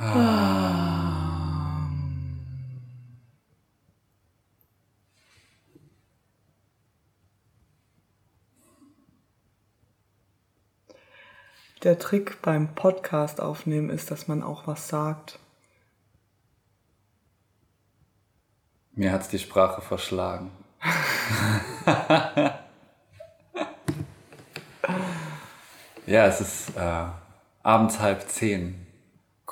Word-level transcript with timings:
Der 0.00 1.04
Trick 11.98 12.40
beim 12.40 12.74
Podcast 12.74 13.42
aufnehmen 13.42 13.90
ist, 13.90 14.10
dass 14.10 14.26
man 14.26 14.42
auch 14.42 14.66
was 14.66 14.88
sagt. 14.88 15.38
Mir 18.92 19.12
hat's 19.12 19.28
die 19.28 19.38
Sprache 19.38 19.82
verschlagen. 19.82 20.50
ja, 26.06 26.26
es 26.26 26.40
ist 26.40 26.74
äh, 26.74 27.04
abends 27.62 27.98
halb 27.98 28.26
zehn, 28.30 28.86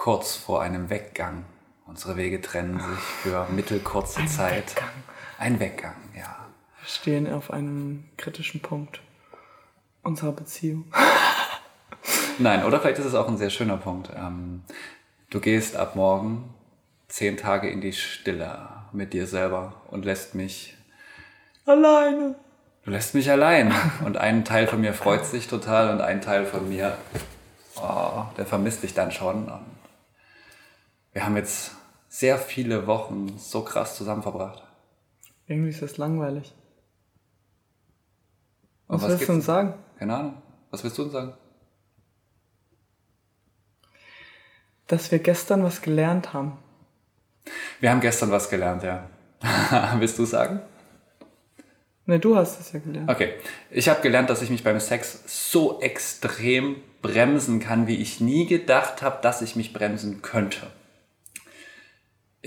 kurz 0.09 0.37
vor 0.37 0.63
einem 0.63 0.89
Weggang. 0.89 1.45
Unsere 1.85 2.17
Wege 2.17 2.41
trennen 2.41 2.81
sich 2.81 2.99
für 2.99 3.47
mittelkurze 3.51 4.21
Ein 4.21 4.29
Zeit. 4.29 4.71
Weggang. 4.71 4.89
Ein 5.37 5.61
Weggang, 5.61 5.97
ja. 6.17 6.35
Wir 6.81 6.89
stehen 6.89 7.31
auf 7.31 7.51
einem 7.51 8.05
kritischen 8.17 8.63
Punkt 8.63 9.03
unserer 10.03 10.33
Beziehung. 10.33 10.91
Nein, 12.39 12.65
oder 12.65 12.81
vielleicht 12.81 13.01
ist 13.01 13.05
es 13.05 13.15
auch 13.15 13.29
ein 13.29 13.37
sehr 13.37 13.51
schöner 13.51 13.77
Punkt. 13.77 14.09
Ähm, 14.17 14.63
du 15.29 15.41
gehst 15.41 15.77
ab 15.77 15.95
morgen 15.95 16.55
zehn 17.09 17.37
Tage 17.37 17.69
in 17.69 17.83
die 17.83 17.93
Stille 17.93 18.67
mit 18.93 19.13
dir 19.13 19.27
selber 19.27 19.75
und 19.91 20.07
lässt 20.07 20.35
mich, 20.35 20.75
Alleine. 21.67 22.35
du 22.87 22.91
lässt 22.91 23.15
mich 23.15 23.31
allein. 23.31 23.75
Und 24.07 24.17
ein 24.17 24.47
Teil 24.47 24.69
von 24.69 24.81
mir 24.81 24.95
freut 24.95 25.27
sich 25.27 25.49
total 25.49 25.91
und 25.91 26.01
ein 26.01 26.23
Teil 26.23 26.47
von 26.47 26.67
mir, 26.67 26.97
oh, 27.77 28.23
der 28.39 28.47
vermisst 28.47 28.83
dich 28.83 28.95
dann 28.95 29.13
schon. 29.13 29.53
Wir 31.19 31.27
haben 31.27 31.37
jetzt 31.37 31.73
sehr 32.09 32.39
viele 32.39 32.87
Wochen 32.87 33.37
so 33.39 33.65
krass 33.65 33.97
zusammen 33.97 34.23
verbracht. 34.23 34.63
Irgendwie 35.49 35.71
ist 35.71 35.83
das 35.83 35.97
langweilig. 35.97 36.55
Und 38.87 39.03
Was, 39.03 39.09
willst 39.09 39.29
du 39.29 39.33
uns 39.33 39.45
sagen? 39.45 39.75
Keine 39.99 40.15
Ahnung. 40.15 40.35
Was 40.71 40.85
willst 40.85 40.97
du 40.97 41.03
uns 41.03 41.13
sagen? 41.13 41.33
Dass 44.87 45.11
wir 45.11 45.19
gestern 45.19 45.65
was 45.65 45.83
gelernt 45.83 46.33
haben. 46.33 46.57
Wir 47.81 47.91
haben 47.91 48.01
gestern 48.01 48.31
was 48.31 48.49
gelernt, 48.49 48.85
ja. 48.85 49.11
willst 49.99 50.21
du 50.21 50.25
sagen? 50.25 50.61
Ne, 52.07 52.21
du 52.21 52.37
hast 52.37 52.61
es 52.61 52.71
ja 52.71 52.79
gelernt. 52.79 53.11
Okay, 53.11 53.35
ich 53.73 53.89
habe 53.89 54.03
gelernt, 54.03 54.31
dass 54.31 54.41
ich 54.41 54.51
mich 54.51 54.63
beim 54.63 54.79
Sex 54.79 55.25
so 55.27 55.81
extrem 55.81 56.77
bremsen 57.03 57.59
kann, 57.59 57.89
wie 57.89 57.97
ich 57.97 58.21
nie 58.21 58.47
gedacht 58.47 59.03
habe, 59.03 59.21
dass 59.21 59.43
ich 59.43 59.57
mich 59.57 59.73
bremsen 59.73 60.23
könnte. 60.23 60.69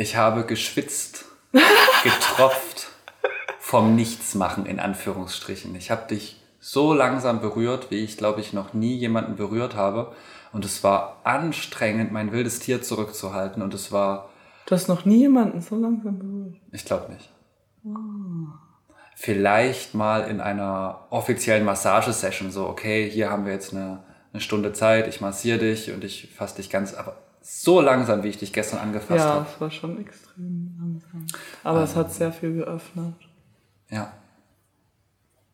Ich 0.02 0.16
habe 0.16 0.46
geschwitzt, 0.46 1.26
getropft 2.04 2.88
vom 3.60 3.96
Nichtsmachen 3.96 4.66
in 4.66 4.80
Anführungsstrichen. 4.80 5.76
Ich 5.76 5.92
habe 5.92 6.08
dich 6.08 6.42
so 6.60 6.96
langsam 6.96 7.40
berührt, 7.40 7.92
wie 7.92 8.00
ich 8.00 8.18
glaube 8.18 8.42
ich 8.42 8.52
noch 8.52 8.74
nie 8.74 8.96
jemanden 8.96 9.36
berührt 9.36 9.76
habe. 9.76 10.12
Und 10.54 10.66
es 10.66 10.84
war 10.84 11.22
anstrengend, 11.24 12.12
mein 12.12 12.32
wildes 12.32 12.58
Tier 12.58 12.82
zurückzuhalten. 12.82 13.62
Und 13.62 13.76
es 13.76 13.92
war, 13.92 14.30
Du 14.66 14.74
hast 14.74 14.88
noch 14.88 15.06
nie 15.06 15.20
jemanden 15.20 15.62
so 15.62 15.76
langsam 15.76 16.18
berührt. 16.18 16.56
ich 16.72 16.84
glaube 16.84 17.14
nicht. 17.14 17.30
Vielleicht 19.16 19.94
mal 19.94 20.22
in 20.22 20.42
einer 20.42 21.06
offiziellen 21.12 21.64
Massagesession 21.64 22.50
so, 22.50 22.68
okay, 22.68 23.08
hier 23.08 23.30
haben 23.30 23.46
wir 23.46 23.54
jetzt 23.54 23.72
eine, 23.72 24.04
eine 24.34 24.42
Stunde 24.42 24.74
Zeit, 24.74 25.08
ich 25.08 25.22
massiere 25.22 25.60
dich 25.60 25.92
und 25.94 26.04
ich 26.04 26.34
fasse 26.36 26.56
dich 26.56 26.72
ganz, 26.72 26.96
aber 26.96 27.18
so 27.42 27.82
langsam, 27.82 28.24
wie 28.24 28.30
ich 28.30 28.38
dich 28.38 28.54
gestern 28.54 28.80
angefasst 28.80 29.20
Ja, 29.20 29.34
habe. 29.34 29.48
es 29.54 29.60
war 29.60 29.72
schon 29.72 30.00
extrem 30.00 30.76
langsam. 30.80 31.26
Aber 31.64 31.82
es 31.84 31.96
hat 31.96 32.14
sehr 32.14 32.32
viel 32.32 32.54
geöffnet. 32.54 33.16
Ja. 33.90 34.14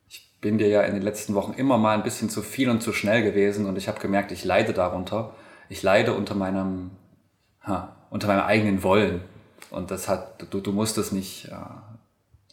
Ich 0.07 0.37
bin 0.41 0.57
dir 0.57 0.67
ja 0.67 0.81
in 0.83 0.93
den 0.93 1.01
letzten 1.01 1.33
Wochen 1.33 1.53
immer 1.53 1.77
mal 1.77 1.95
ein 1.95 2.03
bisschen 2.03 2.29
zu 2.29 2.41
viel 2.41 2.69
und 2.69 2.81
zu 2.83 2.93
schnell 2.93 3.23
gewesen 3.23 3.65
und 3.65 3.77
ich 3.77 3.87
habe 3.87 3.99
gemerkt, 3.99 4.31
ich 4.31 4.43
leide 4.45 4.73
darunter. 4.73 5.33
Ich 5.69 5.81
leide 5.81 6.13
unter 6.13 6.35
meinem, 6.35 6.91
ha, 7.65 7.95
unter 8.09 8.27
meinem 8.27 8.43
eigenen 8.45 8.83
Wollen. 8.83 9.21
Und 9.69 9.91
das 9.91 10.07
hat, 10.07 10.53
du, 10.53 10.61
du 10.61 10.71
musst 10.71 10.97
es 10.97 11.11
nicht, 11.11 11.45
äh, 11.45 11.55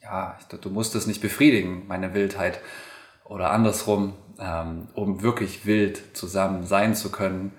ja, 0.03 0.39
du, 0.61 0.71
musst 0.71 0.94
es 0.94 1.06
nicht 1.06 1.21
befriedigen, 1.21 1.84
meine 1.87 2.15
Wildheit. 2.15 2.61
Oder 3.25 3.50
andersrum, 3.50 4.15
ähm, 4.39 4.89
um 4.94 5.23
wirklich 5.23 5.65
wild 5.67 6.17
zusammen 6.17 6.65
sein 6.65 6.94
zu 6.94 7.11
können, 7.11 7.53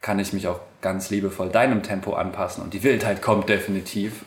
kann 0.00 0.18
ich 0.18 0.32
mich 0.32 0.48
auch 0.48 0.60
ganz 0.80 1.10
liebevoll 1.10 1.50
deinem 1.50 1.82
Tempo 1.82 2.14
anpassen. 2.14 2.62
Und 2.62 2.74
die 2.74 2.82
Wildheit 2.82 3.22
kommt 3.22 3.48
definitiv, 3.48 4.24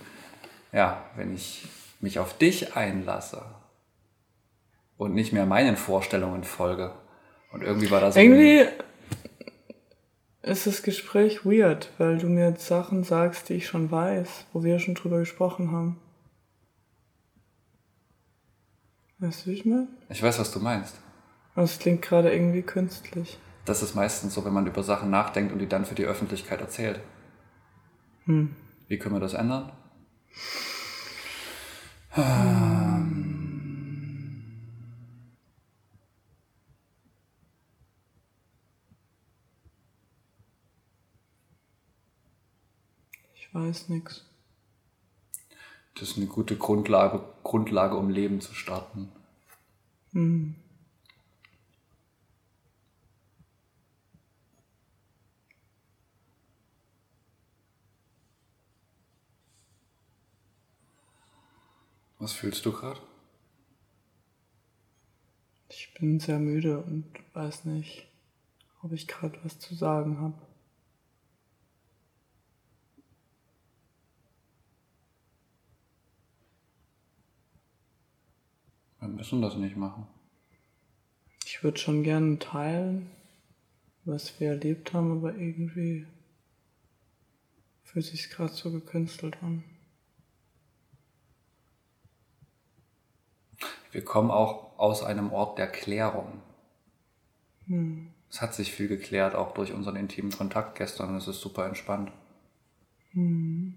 ja, 0.72 1.04
wenn 1.16 1.34
ich 1.34 1.68
mich 2.00 2.20
auf 2.20 2.38
dich 2.38 2.76
einlasse 2.76 3.44
und 4.98 5.14
nicht 5.14 5.34
mehr 5.34 5.46
meinen 5.46 5.78
Vorstellungen 5.78 6.44
folge. 6.44 6.94
Und 7.52 7.64
irgendwie 7.64 7.92
war 7.92 8.02
das 8.02 8.16
Irgendwie 8.16 8.66
ist 10.42 10.66
das 10.66 10.82
Gespräch 10.82 11.46
weird, 11.46 11.92
weil 11.98 12.18
du 12.18 12.28
mir 12.28 12.50
jetzt 12.50 12.66
Sachen 12.66 13.04
sagst, 13.04 13.50
die 13.50 13.56
ich 13.56 13.68
schon 13.68 13.92
weiß, 13.92 14.46
wo 14.54 14.64
wir 14.64 14.80
schon 14.80 14.96
drüber 14.96 15.20
gesprochen 15.20 15.72
haben. 15.72 16.00
Weißt 19.20 19.46
du, 19.46 19.52
wie 19.52 19.54
ich 19.54 19.66
meine? 19.66 19.88
Ich 20.10 20.24
weiß, 20.24 20.40
was 20.40 20.52
du 20.52 20.60
meinst. 20.60 20.96
Es 21.56 21.78
klingt 21.78 22.02
gerade 22.02 22.34
irgendwie 22.34 22.64
künstlich. 22.64 23.38
Das 23.66 23.84
ist 23.84 23.96
meistens 23.96 24.34
so, 24.34 24.44
wenn 24.44 24.54
man 24.54 24.68
über 24.68 24.84
Sachen 24.84 25.10
nachdenkt 25.10 25.54
und 25.54 25.60
die 25.60 25.68
dann 25.68 25.86
für 25.86 25.96
die 25.96 26.06
Öffentlichkeit 26.06 26.62
erzählt. 26.62 27.00
Hm. 28.26 28.56
Wie 28.88 28.98
können 28.98 29.16
wir 29.16 29.20
das 29.20 29.34
ändern? 29.34 29.72
Ich 43.36 43.54
weiß 43.54 43.90
nix. 43.90 44.26
Das 45.96 46.10
ist 46.10 46.18
eine 46.18 46.26
gute 46.26 46.58
Grundlage, 46.58 47.24
Grundlage 47.44 47.96
um 47.96 48.10
Leben 48.10 48.42
zu 48.42 48.54
starten. 48.54 49.10
Hm. 50.14 50.56
Was 62.22 62.34
fühlst 62.34 62.64
du 62.68 62.72
gerade? 62.72 63.02
Ich 65.70 65.92
bin 65.96 66.20
sehr 66.20 66.38
müde 66.38 66.78
und 66.80 67.08
weiß 67.34 67.66
nicht, 67.66 68.08
ob 68.84 68.92
ich 68.92 69.08
gerade 69.08 69.40
was 69.44 69.58
zu 69.58 69.74
sagen 69.74 70.20
habe. 70.20 70.40
Wir 79.00 79.08
müssen 79.08 79.42
das 79.42 79.56
nicht 79.56 79.76
machen. 79.76 80.06
Ich 81.44 81.64
würde 81.64 81.80
schon 81.80 82.03
gerne 82.03 82.38
teilen, 82.38 83.09
was 84.06 84.40
wir 84.40 84.50
erlebt 84.50 84.94
haben, 84.94 85.12
aber 85.18 85.36
irgendwie 85.36 86.06
fühlt 87.84 88.06
sich 88.06 88.30
gerade 88.30 88.53
so 88.53 88.72
gekünstelt 88.72 89.42
an. 89.42 89.64
Wir 93.91 94.03
kommen 94.03 94.31
auch 94.31 94.78
aus 94.78 95.03
einem 95.03 95.31
Ort 95.31 95.57
der 95.57 95.68
Klärung. 95.68 96.41
Hm. 97.68 98.12
Es 98.29 98.41
hat 98.41 98.53
sich 98.53 98.72
viel 98.72 98.88
geklärt, 98.88 99.35
auch 99.35 99.53
durch 99.53 99.74
unseren 99.74 99.97
intimen 99.97 100.31
Kontakt 100.31 100.78
gestern. 100.78 101.16
Es 101.16 101.28
ist 101.28 101.41
super 101.41 101.66
entspannt. 101.66 102.12
Hm. 103.11 103.76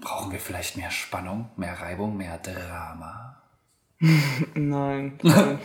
Brauchen 0.00 0.32
wir 0.32 0.40
vielleicht 0.40 0.76
mehr 0.76 0.90
Spannung, 0.90 1.50
mehr 1.56 1.80
Reibung, 1.80 2.16
mehr 2.16 2.38
Drama? 2.38 3.42
Nein. 4.54 5.18
toll. 5.18 5.58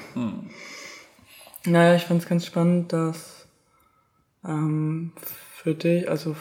naja, 1.65 1.95
ich 1.95 2.03
fand 2.03 2.21
es 2.21 2.29
ganz 2.29 2.45
spannend, 2.45 2.93
dass 2.93 3.47
ähm, 4.43 5.13
für 5.55 5.73
dich, 5.73 6.09
also 6.09 6.35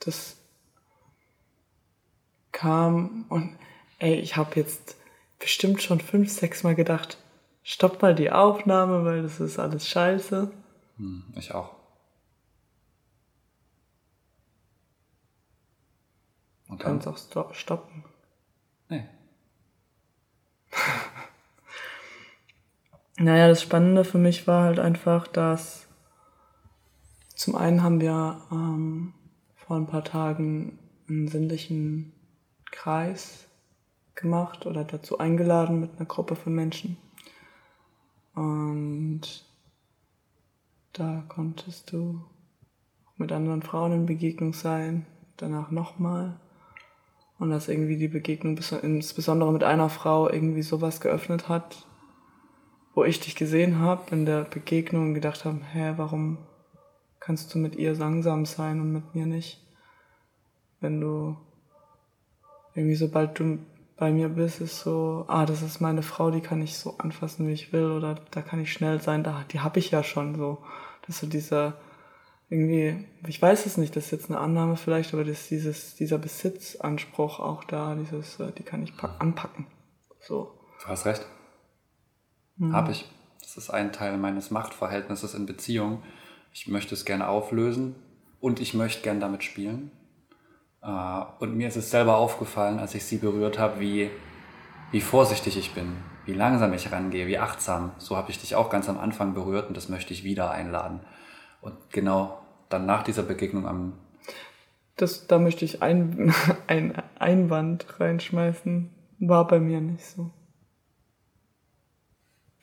das 0.00 0.36
kam 2.52 3.24
und 3.28 3.56
ey, 3.98 4.14
ich 4.16 4.36
habe 4.36 4.56
jetzt 4.56 4.97
bestimmt 5.38 5.82
schon 5.82 6.00
fünf, 6.00 6.30
sechs 6.30 6.62
Mal 6.64 6.74
gedacht, 6.74 7.18
stopp 7.62 8.00
mal 8.02 8.14
die 8.14 8.30
Aufnahme, 8.30 9.04
weil 9.04 9.22
das 9.22 9.40
ist 9.40 9.58
alles 9.58 9.88
scheiße. 9.88 10.50
Hm, 10.96 11.24
ich 11.36 11.54
auch. 11.54 11.74
Und 16.68 16.80
Du 16.80 16.84
dann? 16.84 17.00
kannst 17.00 17.08
auch 17.08 17.16
sto 17.18 17.52
stoppen. 17.52 18.04
Nee. 18.88 19.06
Naja, 23.20 23.48
das 23.48 23.60
Spannende 23.62 24.04
für 24.04 24.18
mich 24.18 24.46
war 24.46 24.62
halt 24.62 24.78
einfach, 24.78 25.26
dass 25.26 25.88
zum 27.34 27.56
einen 27.56 27.82
haben 27.82 28.00
wir 28.00 28.40
ähm, 28.52 29.12
vor 29.56 29.76
ein 29.76 29.88
paar 29.88 30.04
Tagen 30.04 30.78
einen 31.08 31.26
sinnlichen 31.26 32.12
Kreis 32.70 33.47
gemacht 34.18 34.66
oder 34.66 34.84
dazu 34.84 35.18
eingeladen 35.18 35.80
mit 35.80 35.90
einer 35.96 36.06
Gruppe 36.06 36.36
von 36.36 36.54
Menschen. 36.54 36.96
Und 38.34 39.22
da 40.92 41.24
konntest 41.28 41.92
du 41.92 42.22
mit 43.16 43.32
anderen 43.32 43.62
Frauen 43.62 43.92
in 43.92 44.06
Begegnung 44.06 44.52
sein, 44.52 45.06
danach 45.36 45.70
nochmal. 45.70 46.38
Und 47.38 47.50
dass 47.50 47.68
irgendwie 47.68 47.96
die 47.96 48.08
Begegnung 48.08 48.58
insbesondere 48.82 49.52
mit 49.52 49.62
einer 49.62 49.88
Frau 49.88 50.28
irgendwie 50.28 50.62
sowas 50.62 51.00
geöffnet 51.00 51.48
hat, 51.48 51.86
wo 52.94 53.04
ich 53.04 53.20
dich 53.20 53.36
gesehen 53.36 53.78
habe 53.78 54.10
in 54.10 54.26
der 54.26 54.42
Begegnung 54.42 55.08
und 55.08 55.14
gedacht 55.14 55.44
habe, 55.44 55.60
hä, 55.72 55.94
warum 55.96 56.38
kannst 57.20 57.54
du 57.54 57.58
mit 57.58 57.76
ihr 57.76 57.94
langsam 57.94 58.44
sein 58.44 58.80
und 58.80 58.92
mit 58.92 59.14
mir 59.14 59.26
nicht? 59.26 59.64
Wenn 60.80 61.00
du 61.00 61.36
irgendwie 62.74 62.96
sobald 62.96 63.38
du 63.38 63.58
bei 63.98 64.12
mir 64.12 64.28
bist, 64.28 64.60
ist 64.60 64.80
so, 64.80 65.24
ah, 65.28 65.44
das 65.44 65.62
ist 65.62 65.80
meine 65.80 66.02
Frau, 66.02 66.30
die 66.30 66.40
kann 66.40 66.62
ich 66.62 66.78
so 66.78 66.96
anfassen, 66.98 67.48
wie 67.48 67.52
ich 67.52 67.72
will, 67.72 67.90
oder 67.90 68.14
da 68.30 68.42
kann 68.42 68.60
ich 68.60 68.72
schnell 68.72 69.00
sein, 69.00 69.24
da, 69.24 69.44
die 69.50 69.60
habe 69.60 69.80
ich 69.80 69.90
ja 69.90 70.02
schon 70.04 70.36
so. 70.36 70.58
Das 71.02 71.16
ist 71.16 71.20
so 71.20 71.26
dieser, 71.26 71.74
irgendwie, 72.48 73.06
ich 73.26 73.42
weiß 73.42 73.66
es 73.66 73.76
nicht, 73.76 73.96
das 73.96 74.06
ist 74.06 74.10
jetzt 74.12 74.30
eine 74.30 74.38
Annahme 74.38 74.76
vielleicht, 74.76 75.12
aber 75.14 75.24
das 75.24 75.48
dieses, 75.48 75.96
dieser 75.96 76.18
Besitzanspruch 76.18 77.40
auch 77.40 77.64
da, 77.64 77.96
dieses, 77.96 78.38
äh, 78.38 78.52
die 78.52 78.62
kann 78.62 78.84
ich 78.84 78.92
anpacken. 79.18 79.66
So. 80.20 80.54
Du 80.82 80.86
hast 80.86 81.04
recht. 81.04 81.26
Mhm. 82.56 82.72
Hab 82.72 82.88
ich. 82.88 83.10
Das 83.40 83.56
ist 83.56 83.70
ein 83.70 83.92
Teil 83.92 84.16
meines 84.16 84.50
Machtverhältnisses 84.50 85.34
in 85.34 85.46
Beziehung. 85.46 86.02
Ich 86.52 86.68
möchte 86.68 86.94
es 86.94 87.04
gerne 87.04 87.28
auflösen 87.28 87.96
und 88.40 88.60
ich 88.60 88.74
möchte 88.74 89.02
gerne 89.02 89.20
damit 89.20 89.42
spielen. 89.42 89.90
Äh, 90.82 91.22
und 91.40 91.56
mir 91.56 91.68
ist 91.68 91.76
es 91.76 91.90
selber 91.90 92.16
aufgefallen, 92.16 92.78
als 92.78 92.94
ich 92.94 93.04
sie 93.04 93.18
berührt 93.18 93.58
habe, 93.58 93.80
wie, 93.80 94.10
wie 94.90 95.00
vorsichtig 95.00 95.56
ich 95.56 95.74
bin, 95.74 95.96
wie 96.26 96.34
langsam 96.34 96.72
ich 96.72 96.92
rangehe, 96.92 97.26
wie 97.26 97.38
achtsam. 97.38 97.92
So 97.98 98.16
habe 98.16 98.30
ich 98.30 98.40
dich 98.40 98.54
auch 98.54 98.70
ganz 98.70 98.88
am 98.88 98.98
Anfang 98.98 99.34
berührt 99.34 99.68
und 99.68 99.76
das 99.76 99.88
möchte 99.88 100.12
ich 100.12 100.24
wieder 100.24 100.50
einladen. 100.50 101.00
Und 101.60 101.74
genau 101.90 102.38
dann 102.68 102.86
nach 102.86 103.02
dieser 103.02 103.22
Begegnung 103.22 103.66
am. 103.66 103.94
Das, 104.96 105.26
da 105.26 105.38
möchte 105.38 105.64
ich 105.64 105.82
ein, 105.82 106.34
ein 106.66 106.94
Einwand 107.18 108.00
reinschmeißen. 108.00 108.90
War 109.20 109.46
bei 109.46 109.58
mir 109.58 109.80
nicht 109.80 110.04
so. 110.04 110.30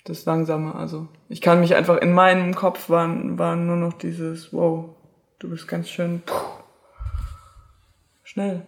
Das 0.05 0.25
Langsame, 0.25 0.75
also. 0.75 1.07
Ich 1.27 1.41
kann 1.41 1.59
mich 1.59 1.75
einfach, 1.75 1.97
in 1.97 2.13
meinem 2.13 2.53
Kopf 2.53 2.89
waren, 2.89 3.39
waren 3.39 3.65
nur 3.65 3.75
noch 3.75 3.93
dieses, 3.93 4.53
wow, 4.53 4.95
du 5.39 5.49
bist 5.49 5.67
ganz 5.67 5.89
schön 5.89 6.21
schnell. 8.35 8.67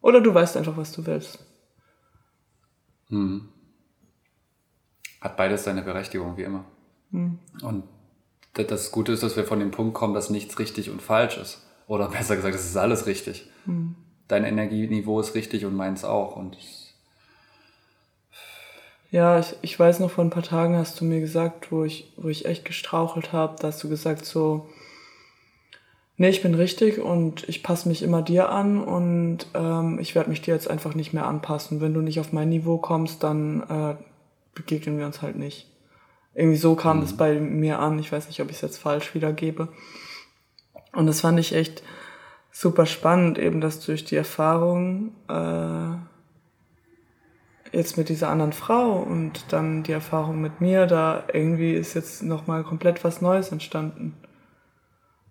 Oder 0.00 0.22
du 0.22 0.32
weißt 0.32 0.56
einfach, 0.56 0.78
was 0.78 0.92
du 0.92 1.04
willst. 1.04 1.44
Hm. 3.08 3.50
Hat 5.20 5.36
beides 5.36 5.64
seine 5.64 5.82
Berechtigung, 5.82 6.38
wie 6.38 6.44
immer. 6.44 6.64
Hm. 7.10 7.38
Und 7.60 7.84
das 8.54 8.90
Gute 8.90 9.12
ist, 9.12 9.22
dass 9.22 9.36
wir 9.36 9.44
von 9.44 9.60
dem 9.60 9.70
Punkt 9.70 9.92
kommen, 9.92 10.14
dass 10.14 10.30
nichts 10.30 10.58
richtig 10.58 10.88
und 10.88 11.02
falsch 11.02 11.36
ist. 11.36 11.66
Oder 11.86 12.08
besser 12.08 12.34
gesagt, 12.34 12.54
es 12.54 12.64
ist 12.64 12.76
alles 12.78 13.06
richtig. 13.06 13.50
Hm. 13.66 13.94
Dein 14.26 14.44
Energieniveau 14.44 15.20
ist 15.20 15.34
richtig 15.34 15.66
und 15.66 15.74
meins 15.74 16.04
auch. 16.04 16.34
Und 16.34 16.56
ja, 19.10 19.38
ich, 19.38 19.54
ich 19.60 19.78
weiß 19.78 20.00
noch, 20.00 20.10
vor 20.10 20.24
ein 20.24 20.30
paar 20.30 20.42
Tagen 20.42 20.76
hast 20.76 20.98
du 21.00 21.04
mir 21.04 21.20
gesagt, 21.20 21.70
wo 21.72 21.84
ich, 21.84 22.10
wo 22.16 22.28
ich 22.28 22.46
echt 22.46 22.64
gestrauchelt 22.64 23.34
habe, 23.34 23.56
da 23.60 23.68
hast 23.68 23.84
du 23.84 23.90
gesagt 23.90 24.24
so, 24.24 24.66
nee, 26.18 26.28
ich 26.28 26.42
bin 26.42 26.54
richtig 26.54 26.98
und 26.98 27.48
ich 27.48 27.62
passe 27.62 27.88
mich 27.88 28.02
immer 28.02 28.20
dir 28.20 28.50
an 28.50 28.82
und 28.82 29.46
ähm, 29.54 29.98
ich 30.00 30.14
werde 30.14 30.28
mich 30.28 30.42
dir 30.42 30.52
jetzt 30.52 30.68
einfach 30.68 30.94
nicht 30.94 31.14
mehr 31.14 31.26
anpassen. 31.26 31.80
Wenn 31.80 31.94
du 31.94 32.02
nicht 32.02 32.20
auf 32.20 32.32
mein 32.32 32.50
Niveau 32.50 32.76
kommst, 32.76 33.22
dann 33.22 33.62
äh, 33.62 33.94
begegnen 34.54 34.98
wir 34.98 35.06
uns 35.06 35.22
halt 35.22 35.36
nicht. 35.36 35.72
Irgendwie 36.34 36.58
so 36.58 36.74
kam 36.74 36.98
mhm. 36.98 37.00
das 37.02 37.16
bei 37.16 37.40
mir 37.40 37.78
an. 37.78 37.98
Ich 37.98 38.12
weiß 38.12 38.26
nicht, 38.26 38.42
ob 38.42 38.50
ich 38.50 38.56
es 38.56 38.62
jetzt 38.62 38.78
falsch 38.78 39.14
wiedergebe. 39.14 39.68
Und 40.92 41.06
das 41.06 41.20
fand 41.20 41.38
ich 41.38 41.54
echt 41.54 41.82
super 42.50 42.86
spannend, 42.86 43.38
eben 43.38 43.60
dass 43.60 43.84
durch 43.84 44.04
die 44.04 44.16
Erfahrung 44.16 45.12
äh, 45.28 45.96
jetzt 47.76 47.96
mit 47.96 48.08
dieser 48.08 48.30
anderen 48.30 48.52
Frau 48.52 48.94
und 48.94 49.52
dann 49.52 49.84
die 49.84 49.92
Erfahrung 49.92 50.40
mit 50.40 50.60
mir, 50.60 50.86
da 50.86 51.24
irgendwie 51.32 51.74
ist 51.74 51.94
jetzt 51.94 52.22
nochmal 52.22 52.64
komplett 52.64 53.04
was 53.04 53.20
Neues 53.20 53.52
entstanden 53.52 54.16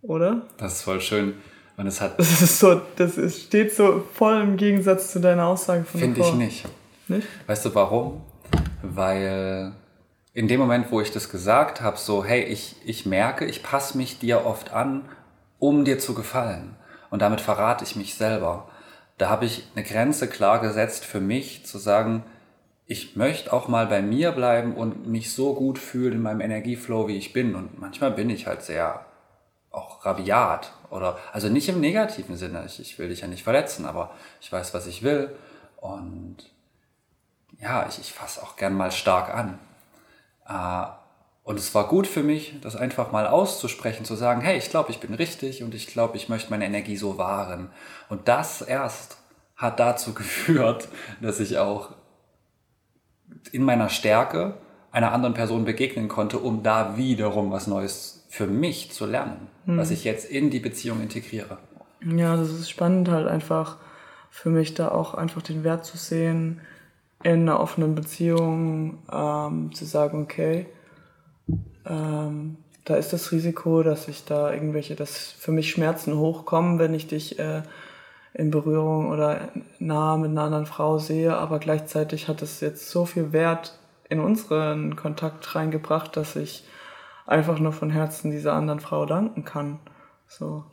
oder? 0.07 0.41
Das 0.57 0.73
ist 0.73 0.81
voll 0.83 1.01
schön. 1.01 1.35
Und 1.77 1.85
es 1.85 2.01
hat. 2.01 2.17
Das 2.17 2.41
ist 2.41 2.59
so, 2.59 2.81
das 2.95 3.17
ist, 3.17 3.43
steht 3.43 3.75
so 3.75 4.03
voll 4.13 4.41
im 4.41 4.57
Gegensatz 4.57 5.11
zu 5.11 5.19
deiner 5.19 5.45
Aussage 5.45 5.83
von 5.83 5.99
Finde 5.99 6.21
ich 6.21 6.33
nicht. 6.33 6.65
Nicht? 7.07 7.27
Weißt 7.45 7.65
du 7.65 7.75
warum? 7.75 8.21
Weil 8.81 9.73
in 10.33 10.47
dem 10.47 10.59
Moment, 10.59 10.91
wo 10.91 11.01
ich 11.01 11.11
das 11.11 11.29
gesagt 11.29 11.81
habe, 11.81 11.97
so, 11.97 12.23
hey, 12.23 12.43
ich, 12.43 12.75
ich 12.85 13.05
merke, 13.05 13.45
ich 13.45 13.63
passe 13.63 13.97
mich 13.97 14.19
dir 14.19 14.45
oft 14.45 14.71
an, 14.71 15.03
um 15.59 15.83
dir 15.83 15.99
zu 15.99 16.13
gefallen. 16.13 16.75
Und 17.09 17.21
damit 17.21 17.41
verrate 17.41 17.83
ich 17.83 17.95
mich 17.95 18.15
selber. 18.15 18.69
Da 19.17 19.29
habe 19.29 19.45
ich 19.45 19.67
eine 19.75 19.83
Grenze 19.83 20.27
klar 20.27 20.61
gesetzt 20.61 21.05
für 21.05 21.19
mich, 21.19 21.65
zu 21.65 21.79
sagen, 21.79 22.23
ich 22.85 23.15
möchte 23.15 23.51
auch 23.51 23.67
mal 23.67 23.87
bei 23.87 24.01
mir 24.01 24.31
bleiben 24.31 24.75
und 24.75 25.07
mich 25.07 25.33
so 25.33 25.55
gut 25.55 25.79
fühlen 25.79 26.13
in 26.13 26.21
meinem 26.21 26.41
Energieflow, 26.41 27.07
wie 27.07 27.17
ich 27.17 27.33
bin. 27.33 27.55
Und 27.55 27.79
manchmal 27.79 28.11
bin 28.11 28.29
ich 28.29 28.45
halt 28.45 28.61
sehr 28.61 29.06
auch 29.77 30.05
rabiat 30.05 30.73
oder 30.89 31.17
also 31.31 31.49
nicht 31.49 31.69
im 31.69 31.79
negativen 31.79 32.35
Sinne. 32.35 32.63
Ich, 32.65 32.79
ich 32.79 32.99
will 32.99 33.09
dich 33.09 33.21
ja 33.21 33.27
nicht 33.27 33.43
verletzen, 33.43 33.85
aber 33.85 34.11
ich 34.41 34.51
weiß, 34.51 34.73
was 34.73 34.87
ich 34.87 35.03
will 35.03 35.35
und 35.77 36.37
ja, 37.59 37.87
ich, 37.87 37.99
ich 37.99 38.13
fasse 38.13 38.41
auch 38.43 38.55
gern 38.55 38.73
mal 38.73 38.91
stark 38.91 39.33
an. 39.33 39.59
Äh, 40.47 40.87
und 41.43 41.57
es 41.57 41.73
war 41.73 41.87
gut 41.87 42.07
für 42.07 42.23
mich, 42.23 42.59
das 42.61 42.75
einfach 42.75 43.11
mal 43.11 43.25
auszusprechen, 43.25 44.03
zu 44.03 44.15
sagen, 44.15 44.41
hey, 44.41 44.57
ich 44.57 44.69
glaube, 44.69 44.91
ich 44.91 44.99
bin 44.99 45.13
richtig 45.13 45.63
und 45.63 45.73
ich 45.73 45.87
glaube, 45.87 46.17
ich 46.17 46.27
möchte 46.27 46.49
meine 46.49 46.65
Energie 46.65 46.97
so 46.97 47.17
wahren. 47.17 47.71
Und 48.09 48.27
das 48.27 48.61
erst 48.61 49.17
hat 49.55 49.79
dazu 49.79 50.13
geführt, 50.15 50.89
dass 51.21 51.39
ich 51.39 51.57
auch 51.57 51.91
in 53.51 53.63
meiner 53.63 53.89
Stärke 53.89 54.55
einer 54.91 55.13
anderen 55.13 55.33
Person 55.33 55.63
begegnen 55.63 56.07
konnte, 56.07 56.39
um 56.39 56.63
da 56.63 56.97
wiederum 56.97 57.51
was 57.51 57.67
Neues 57.67 58.16
für 58.37 58.45
mich 58.45 58.91
zu 58.91 59.07
lernen, 59.07 59.47
hm. 59.65 59.77
was 59.77 59.89
ich 59.89 60.03
jetzt 60.03 60.29
in 60.29 60.51
die 60.51 60.59
Beziehung 60.59 61.01
integriere. 61.01 61.57
Ja, 62.05 62.37
das 62.37 62.51
ist 62.51 62.69
spannend 62.69 63.09
halt 63.09 63.27
einfach 63.27 63.77
für 64.29 64.51
mich 64.51 64.75
da 64.75 64.89
auch 64.89 65.15
einfach 65.15 65.41
den 65.41 65.63
Wert 65.63 65.85
zu 65.85 65.97
sehen, 65.97 66.61
in 67.23 67.41
einer 67.41 67.59
offenen 67.59 67.95
Beziehung 67.95 68.99
ähm, 69.11 69.73
zu 69.73 69.85
sagen, 69.85 70.21
okay, 70.21 70.67
ähm, 71.87 72.57
da 72.85 72.95
ist 72.95 73.11
das 73.11 73.31
Risiko, 73.31 73.81
dass 73.81 74.07
ich 74.07 74.23
da 74.25 74.53
irgendwelche, 74.53 74.95
dass 74.95 75.17
für 75.17 75.51
mich 75.51 75.71
Schmerzen 75.71 76.15
hochkommen, 76.15 76.77
wenn 76.77 76.93
ich 76.93 77.07
dich 77.07 77.39
äh, 77.39 77.63
in 78.35 78.51
Berührung 78.51 79.09
oder 79.09 79.49
nah 79.79 80.15
mit 80.15 80.29
einer 80.29 80.43
anderen 80.43 80.67
Frau 80.67 80.99
sehe, 80.99 81.35
aber 81.35 81.57
gleichzeitig 81.57 82.27
hat 82.27 82.43
es 82.43 82.61
jetzt 82.61 82.91
so 82.91 83.07
viel 83.07 83.33
Wert 83.33 83.79
in 84.09 84.19
unseren 84.19 84.95
Kontakt 84.95 85.55
reingebracht, 85.55 86.15
dass 86.15 86.35
ich 86.35 86.63
einfach 87.27 87.59
nur 87.59 87.73
von 87.73 87.91
Herzen 87.91 88.31
dieser 88.31 88.53
anderen 88.53 88.79
Frau 88.79 89.05
danken 89.05 89.45
kann. 89.45 89.79
So. 90.27 90.65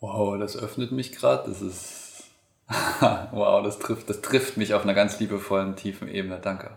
Wow, 0.00 0.38
das 0.38 0.56
öffnet 0.56 0.90
mich 0.90 1.12
gerade. 1.12 1.48
Das 1.48 1.62
ist. 1.62 2.24
wow, 3.30 3.62
das 3.62 3.78
trifft, 3.78 4.10
das 4.10 4.20
trifft 4.20 4.56
mich 4.56 4.74
auf 4.74 4.82
einer 4.82 4.94
ganz 4.94 5.20
liebevollen, 5.20 5.76
tiefen 5.76 6.08
Ebene. 6.08 6.38
Danke. 6.40 6.70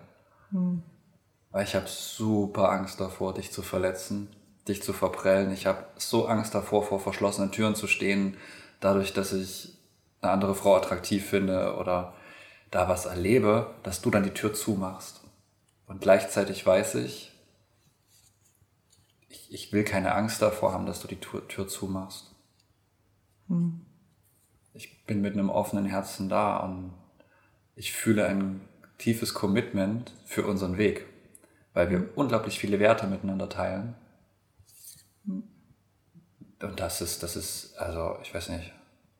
Hm. 0.51 0.84
Weil 1.51 1.63
ich 1.63 1.75
habe 1.75 1.88
super 1.88 2.72
Angst 2.72 3.01
davor, 3.01 3.34
dich 3.34 3.51
zu 3.51 3.62
verletzen, 3.62 4.29
dich 4.67 4.84
zu 4.84 4.93
verprellen. 4.93 5.51
Ich 5.51 5.65
habe 5.65 5.84
so 5.98 6.27
Angst 6.27 6.55
davor, 6.55 6.84
vor 6.84 7.00
verschlossenen 7.00 7.51
Türen 7.51 7.75
zu 7.75 7.88
stehen, 7.88 8.38
dadurch, 8.79 9.12
dass 9.12 9.34
ich 9.34 9.77
eine 10.22 10.31
andere 10.31 10.55
Frau 10.55 10.75
attraktiv 10.75 11.25
finde 11.25 11.75
oder 11.75 12.13
da 12.70 12.88
was 12.88 13.05
erlebe, 13.05 13.74
dass 13.84 14.01
du 14.01 14.12
dann 14.12 14.24
die 14.24 14.34
Tür 14.34 14.53
zumachst. 14.53 15.22
Und 15.88 16.00
gleichzeitig 16.00 16.65
weiß 16.65 16.96
ich, 16.96 17.30
ich, 19.51 19.72
will 19.74 19.84
keine 19.84 20.15
Angst 20.15 20.41
davor 20.41 20.74
haben, 20.74 20.86
dass 20.86 21.01
du 21.01 21.08
die 21.08 21.20
Tür, 21.20 21.48
Tür 21.48 21.67
zumachst. 21.67 22.34
Hm. 23.48 23.81
Ich 24.74 25.05
bin 25.05 25.22
mit 25.22 25.34
einem 25.34 25.50
offenen 25.50 25.86
Herzen 25.86 26.29
da 26.29 26.58
und 26.58 26.93
ich 27.75 27.91
fühle 27.91 28.25
ein 28.25 28.62
tiefes 28.98 29.34
Commitment 29.34 30.13
für 30.25 30.46
unseren 30.46 30.77
Weg, 30.77 31.05
weil 31.74 31.89
wir 31.89 32.00
hm. 32.00 32.10
unglaublich 32.15 32.60
viele 32.60 32.79
Werte 32.79 33.08
miteinander 33.08 33.50
teilen. 33.50 33.96
Hm. 35.25 35.43
Und 36.62 36.79
das 36.79 37.01
ist, 37.01 37.24
das 37.24 37.36
ist, 37.36 37.77
also 37.77 38.17
ich 38.22 38.34
weiß 38.34 38.50
nicht, 38.50 38.72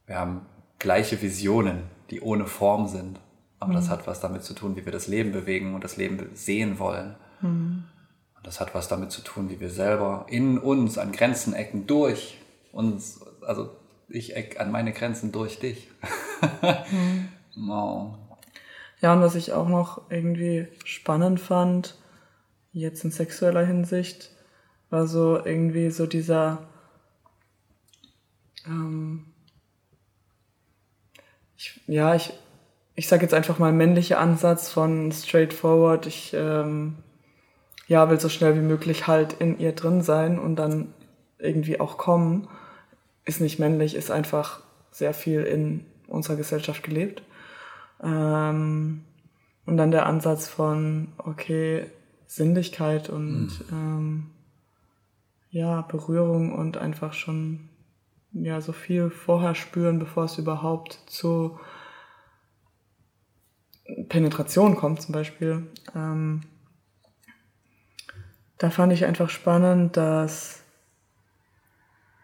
wir 0.06 0.18
haben 0.18 0.46
gleiche 0.80 1.22
Visionen, 1.22 1.84
die 2.10 2.22
ohne 2.22 2.46
Form 2.46 2.88
sind. 2.88 3.20
Aber 3.60 3.72
mhm. 3.72 3.76
das 3.76 3.90
hat 3.90 4.08
was 4.08 4.20
damit 4.20 4.44
zu 4.44 4.54
tun, 4.54 4.76
wie 4.76 4.86
wir 4.86 4.92
das 4.92 5.08
Leben 5.08 5.32
bewegen 5.32 5.76
und 5.76 5.84
das 5.84 5.96
Leben 5.96 6.32
sehen 6.34 6.80
wollen. 6.80 7.16
Mhm. 7.42 7.84
Und 8.42 8.48
das 8.48 8.60
hat 8.60 8.74
was 8.74 8.88
damit 8.88 9.12
zu 9.12 9.22
tun, 9.22 9.50
wie 9.52 9.60
wir 9.60 9.70
selber 9.70 10.26
in 10.28 10.58
uns 10.58 10.98
an 10.98 11.12
Grenzen 11.12 11.54
ecken 11.54 11.86
durch 11.86 12.40
Und 12.72 13.04
also 13.46 13.70
ich 14.10 14.36
eck 14.36 14.60
an 14.60 14.72
meine 14.72 14.92
Grenzen 14.92 15.32
durch 15.32 15.60
dich. 15.60 15.90
mhm. 17.56 17.70
oh. 17.70 18.16
Ja, 19.00 19.14
und 19.14 19.22
was 19.22 19.36
ich 19.36 19.54
auch 19.54 19.68
noch 19.68 20.10
irgendwie 20.10 20.68
spannend 20.84 21.40
fand, 21.40 21.96
jetzt 22.74 23.04
in 23.04 23.12
sexueller 23.12 23.66
Hinsicht, 23.66 24.32
war 24.90 25.08
so 25.08 25.44
irgendwie 25.44 25.90
so 25.92 26.06
dieser 26.06 26.68
ähm, 28.66 29.32
ich, 31.62 31.80
ja, 31.88 32.16
ich, 32.16 32.34
ich 32.96 33.08
sage 33.08 33.22
jetzt 33.22 33.34
einfach 33.34 33.60
mal 33.60 33.72
männlicher 33.72 34.20
Ansatz 34.20 34.70
von 34.70 35.12
straightforward. 35.12 36.08
Ich 36.08 36.34
ähm, 36.34 36.98
ja, 37.92 38.10
will 38.10 38.22
so 38.22 38.30
schnell 38.30 38.56
wie 38.56 38.66
möglich 38.66 39.08
halt 39.08 39.34
in 39.34 39.60
ihr 39.60 39.74
drin 39.74 40.02
sein 40.02 40.40
und 40.40 40.56
dann 40.56 40.94
irgendwie 41.40 41.82
auch 41.82 41.98
kommen. 41.98 42.48
Ist 43.26 43.42
nicht 43.42 43.60
männlich, 43.60 43.96
ist 43.96 44.10
einfach 44.10 44.62
sehr 44.92 45.14
viel 45.14 45.42
in 45.42 45.86
unserer 46.08 46.38
Gesellschaft 46.38 46.84
gelebt. 46.84 47.22
Ähm, 48.02 49.04
und 49.66 49.76
dann 49.76 49.92
der 49.92 50.06
Ansatz 50.06 50.48
von, 50.48 51.10
okay, 51.18 51.86
Sinnlichkeit 52.28 53.10
und 53.10 53.60
mhm. 53.70 53.74
ähm, 53.74 54.30
ja, 55.50 55.82
Berührung 55.82 56.54
und 56.54 56.78
einfach 56.78 57.12
schon 57.12 57.68
ja 58.32 58.62
so 58.62 58.72
viel 58.72 59.10
vorher 59.10 59.54
spüren, 59.54 60.00
bevor 60.00 60.24
es 60.24 60.38
überhaupt 60.38 60.98
zu 61.08 61.60
Penetration 64.08 64.78
kommt 64.78 65.02
zum 65.02 65.12
Beispiel. 65.12 65.68
Ähm, 65.94 66.44
da 68.62 68.70
fand 68.70 68.94
ich 68.94 69.06
einfach 69.06 69.32
spannend, 69.32 69.98
dass 69.98 70.60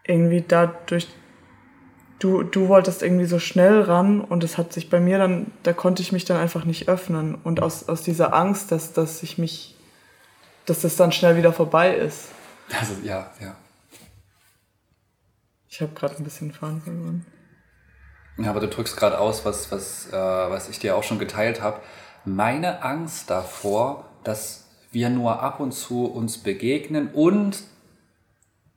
irgendwie 0.04 0.44
dadurch 0.46 1.08
du, 2.20 2.44
du 2.44 2.68
wolltest 2.68 3.02
irgendwie 3.02 3.24
so 3.24 3.40
schnell 3.40 3.82
ran 3.82 4.20
und 4.20 4.44
es 4.44 4.56
hat 4.56 4.72
sich 4.72 4.88
bei 4.88 5.00
mir 5.00 5.18
dann, 5.18 5.50
da 5.64 5.72
konnte 5.72 6.00
ich 6.00 6.12
mich 6.12 6.24
dann 6.24 6.36
einfach 6.36 6.64
nicht 6.64 6.88
öffnen. 6.88 7.34
Und 7.34 7.60
aus, 7.60 7.88
aus 7.88 8.02
dieser 8.02 8.34
Angst, 8.34 8.70
dass, 8.70 8.92
dass 8.92 9.24
ich 9.24 9.36
mich, 9.36 9.76
dass 10.64 10.82
das 10.82 10.94
dann 10.94 11.10
schnell 11.10 11.36
wieder 11.36 11.52
vorbei 11.52 11.92
ist. 11.92 12.28
Also, 12.78 12.94
ja, 13.02 13.32
ja. 13.40 13.56
Ich 15.68 15.80
habe 15.80 15.92
gerade 15.94 16.18
ein 16.18 16.24
bisschen 16.24 16.52
Fahren 16.52 16.80
verloren. 16.80 17.26
Ja, 18.36 18.50
aber 18.50 18.60
du 18.60 18.68
drückst 18.68 18.96
gerade 18.96 19.18
aus, 19.18 19.44
was, 19.44 19.72
was, 19.72 20.06
äh, 20.12 20.12
was 20.12 20.68
ich 20.68 20.78
dir 20.78 20.94
auch 20.94 21.02
schon 21.02 21.18
geteilt 21.18 21.62
habe. 21.62 21.80
Meine 22.24 22.84
Angst 22.84 23.28
davor, 23.28 24.08
dass 24.22 24.67
wir 24.90 25.10
nur 25.10 25.42
ab 25.42 25.60
und 25.60 25.72
zu 25.72 26.06
uns 26.06 26.38
begegnen 26.38 27.10
und 27.12 27.62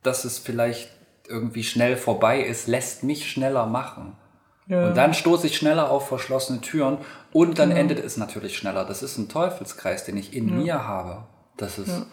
dass 0.03 0.25
es 0.25 0.39
vielleicht 0.39 0.89
irgendwie 1.27 1.63
schnell 1.63 1.96
vorbei 1.96 2.41
ist, 2.41 2.68
lässt 2.68 3.03
mich 3.03 3.30
schneller 3.30 3.65
machen. 3.65 4.18
Ja. 4.68 4.88
Und 4.88 4.98
dann 4.98 5.13
stoße 5.13 5.48
ich 5.48 5.58
schneller 5.58 5.89
auf 5.89 6.08
verschlossene 6.08 6.62
Türen 6.62 6.98
und 7.32 7.60
dann 7.60 7.72
ja. 7.72 7.77
endet 7.77 8.00
es 8.03 8.18
natürlich 8.18 8.58
schneller. 8.58 8.86
Das 8.86 9.03
ist 9.03 9.18
ein 9.18 9.30
Teufelskreis, 9.30 10.06
den 10.06 10.18
ich 10.18 10.34
in 10.34 10.50
ja. 10.50 10.56
mir 10.56 10.88
habe. 10.88 11.24
Das 11.58 11.77
ist. 11.77 12.06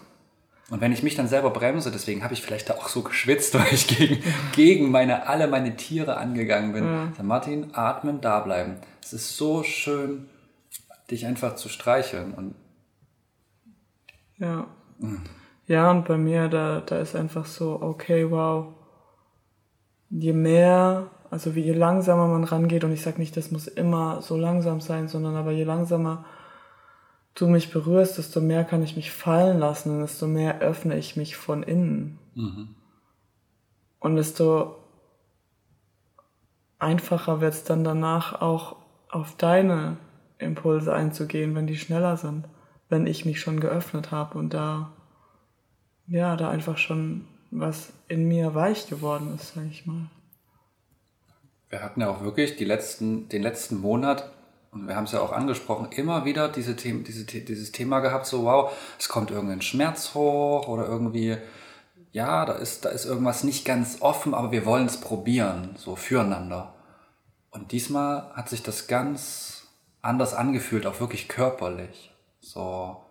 Und 0.71 0.83
wenn 0.83 0.93
ich 0.93 1.02
mich 1.02 1.14
dann 1.14 1.28
selber 1.28 1.50
bremse, 1.50 1.90
deswegen 1.90 2.23
habe 2.23 2.35
ich 2.35 2.43
vielleicht 2.43 2.69
da 2.69 2.75
auch 2.75 2.88
so 2.88 3.02
geschwitzt, 3.02 3.55
weil 3.59 3.73
ich 3.73 3.87
gegen, 3.87 4.23
gegen 4.55 4.90
meine, 4.90 5.26
alle 5.26 5.49
meine 5.49 5.76
Tiere 5.76 6.17
angegangen 6.19 6.73
bin. 6.73 6.85
Ja. 6.85 7.12
Sag, 7.17 7.25
Martin, 7.25 7.71
atmen, 7.73 8.21
da 8.21 8.40
bleiben. 8.40 8.76
Es 9.02 9.12
ist 9.12 9.37
so 9.37 9.62
schön, 9.62 10.28
dich 11.11 11.26
einfach 11.26 11.55
zu 11.55 11.69
streicheln. 11.69 12.35
Und 12.35 12.55
ja. 14.38 14.66
Mh. 14.99 15.18
Ja, 15.66 15.90
und 15.90 16.07
bei 16.07 16.16
mir, 16.16 16.49
da, 16.49 16.80
da 16.80 16.99
ist 16.99 17.14
einfach 17.14 17.45
so, 17.45 17.83
okay, 17.83 18.30
wow. 18.30 18.73
Je 20.09 20.33
mehr, 20.33 21.11
also 21.30 21.54
wie 21.54 21.61
je 21.61 21.75
langsamer 21.75 22.26
man 22.26 22.45
rangeht, 22.45 22.85
und 22.85 22.92
ich 22.92 23.02
sage 23.02 23.18
nicht, 23.18 23.37
das 23.37 23.50
muss 23.50 23.66
immer 23.66 24.23
so 24.23 24.38
langsam 24.38 24.80
sein, 24.80 25.09
sondern 25.09 25.37
aber 25.37 25.52
je 25.52 25.64
langsamer 25.64 26.25
du 27.35 27.47
mich 27.47 27.71
berührst, 27.71 28.16
desto 28.16 28.40
mehr 28.40 28.64
kann 28.64 28.83
ich 28.83 28.97
mich 28.97 29.12
fallen 29.12 29.59
lassen 29.59 29.90
und 29.92 30.00
desto 30.00 30.26
mehr 30.26 30.61
öffne 30.61 30.97
ich 30.97 31.16
mich 31.16 31.37
von 31.37 31.62
innen. 31.62 32.18
Mhm. 32.35 32.75
Und 34.00 34.16
desto 34.16 34.76
einfacher 36.78 37.40
wird 37.40 37.52
es 37.52 37.64
dann 37.64 37.85
danach 37.85 38.40
auch 38.40 38.76
auf 39.11 39.37
deine 39.37 39.99
Impulse 40.38 40.95
einzugehen, 40.95 41.54
wenn 41.54 41.66
die 41.66 41.76
schneller 41.76 42.16
sind, 42.16 42.49
wenn 42.88 43.07
ich 43.07 43.25
mich 43.25 43.40
schon 43.40 43.61
geöffnet 43.61 44.11
habe 44.11 44.38
und 44.38 44.54
da, 44.54 44.92
ja, 46.07 46.37
da 46.37 46.50
einfach 46.50 46.78
schon 46.78 47.26
was 47.50 47.92
in 48.09 48.28
mir 48.28 48.54
weich 48.54 48.88
geworden 48.88 49.35
ist, 49.35 49.54
sag 49.54 49.66
ich 49.71 49.87
mal. 49.87 50.07
Wir 51.71 51.83
hatten 51.83 52.00
ja 52.00 52.09
auch 52.09 52.23
wirklich 52.23 52.57
die 52.57 52.64
letzten, 52.64 53.28
den 53.28 53.42
letzten 53.42 53.80
Monat 53.80 54.30
und 54.71 54.87
wir 54.87 54.97
haben 54.97 55.04
es 55.04 55.12
ja 55.12 55.21
auch 55.21 55.33
angesprochen, 55.33 55.88
immer 55.92 56.25
wieder 56.25 56.49
diese 56.49 56.76
The 56.78 57.02
diese, 57.02 57.25
dieses 57.25 57.73
Thema 57.73 58.00
gehabt, 58.00 58.26
so 58.26 58.45
wow, 58.45 58.73
es 58.99 59.09
kommt 59.09 59.30
irgendein 59.30 59.62
Schmerz 59.62 60.14
hoch 60.14 60.68
oder 60.68 60.87
irgendwie, 60.87 61.37
ja, 62.12 62.45
da 62.45 62.54
ist, 62.54 62.85
da 62.85 62.90
ist 62.90 63.07
irgendwas 63.07 63.45
nicht 63.45 63.64
ganz 63.64 63.99
offen, 64.00 64.35
aber 64.35 64.52
wir 64.52 64.66
wollen 64.66 64.87
es 64.87 65.00
probieren, 65.00 65.75
so 65.76 65.97
füreinander. 65.97 66.75
Und 67.50 67.73
diesmal 67.73 68.30
hat 68.35 68.49
sich 68.49 68.62
das 68.62 68.87
ganz 68.87 69.68
anders 70.02 70.35
angefühlt, 70.35 70.87
auch 70.87 71.00
wirklich 71.00 71.28
körperlich. 71.28 72.12
So, 72.40 73.04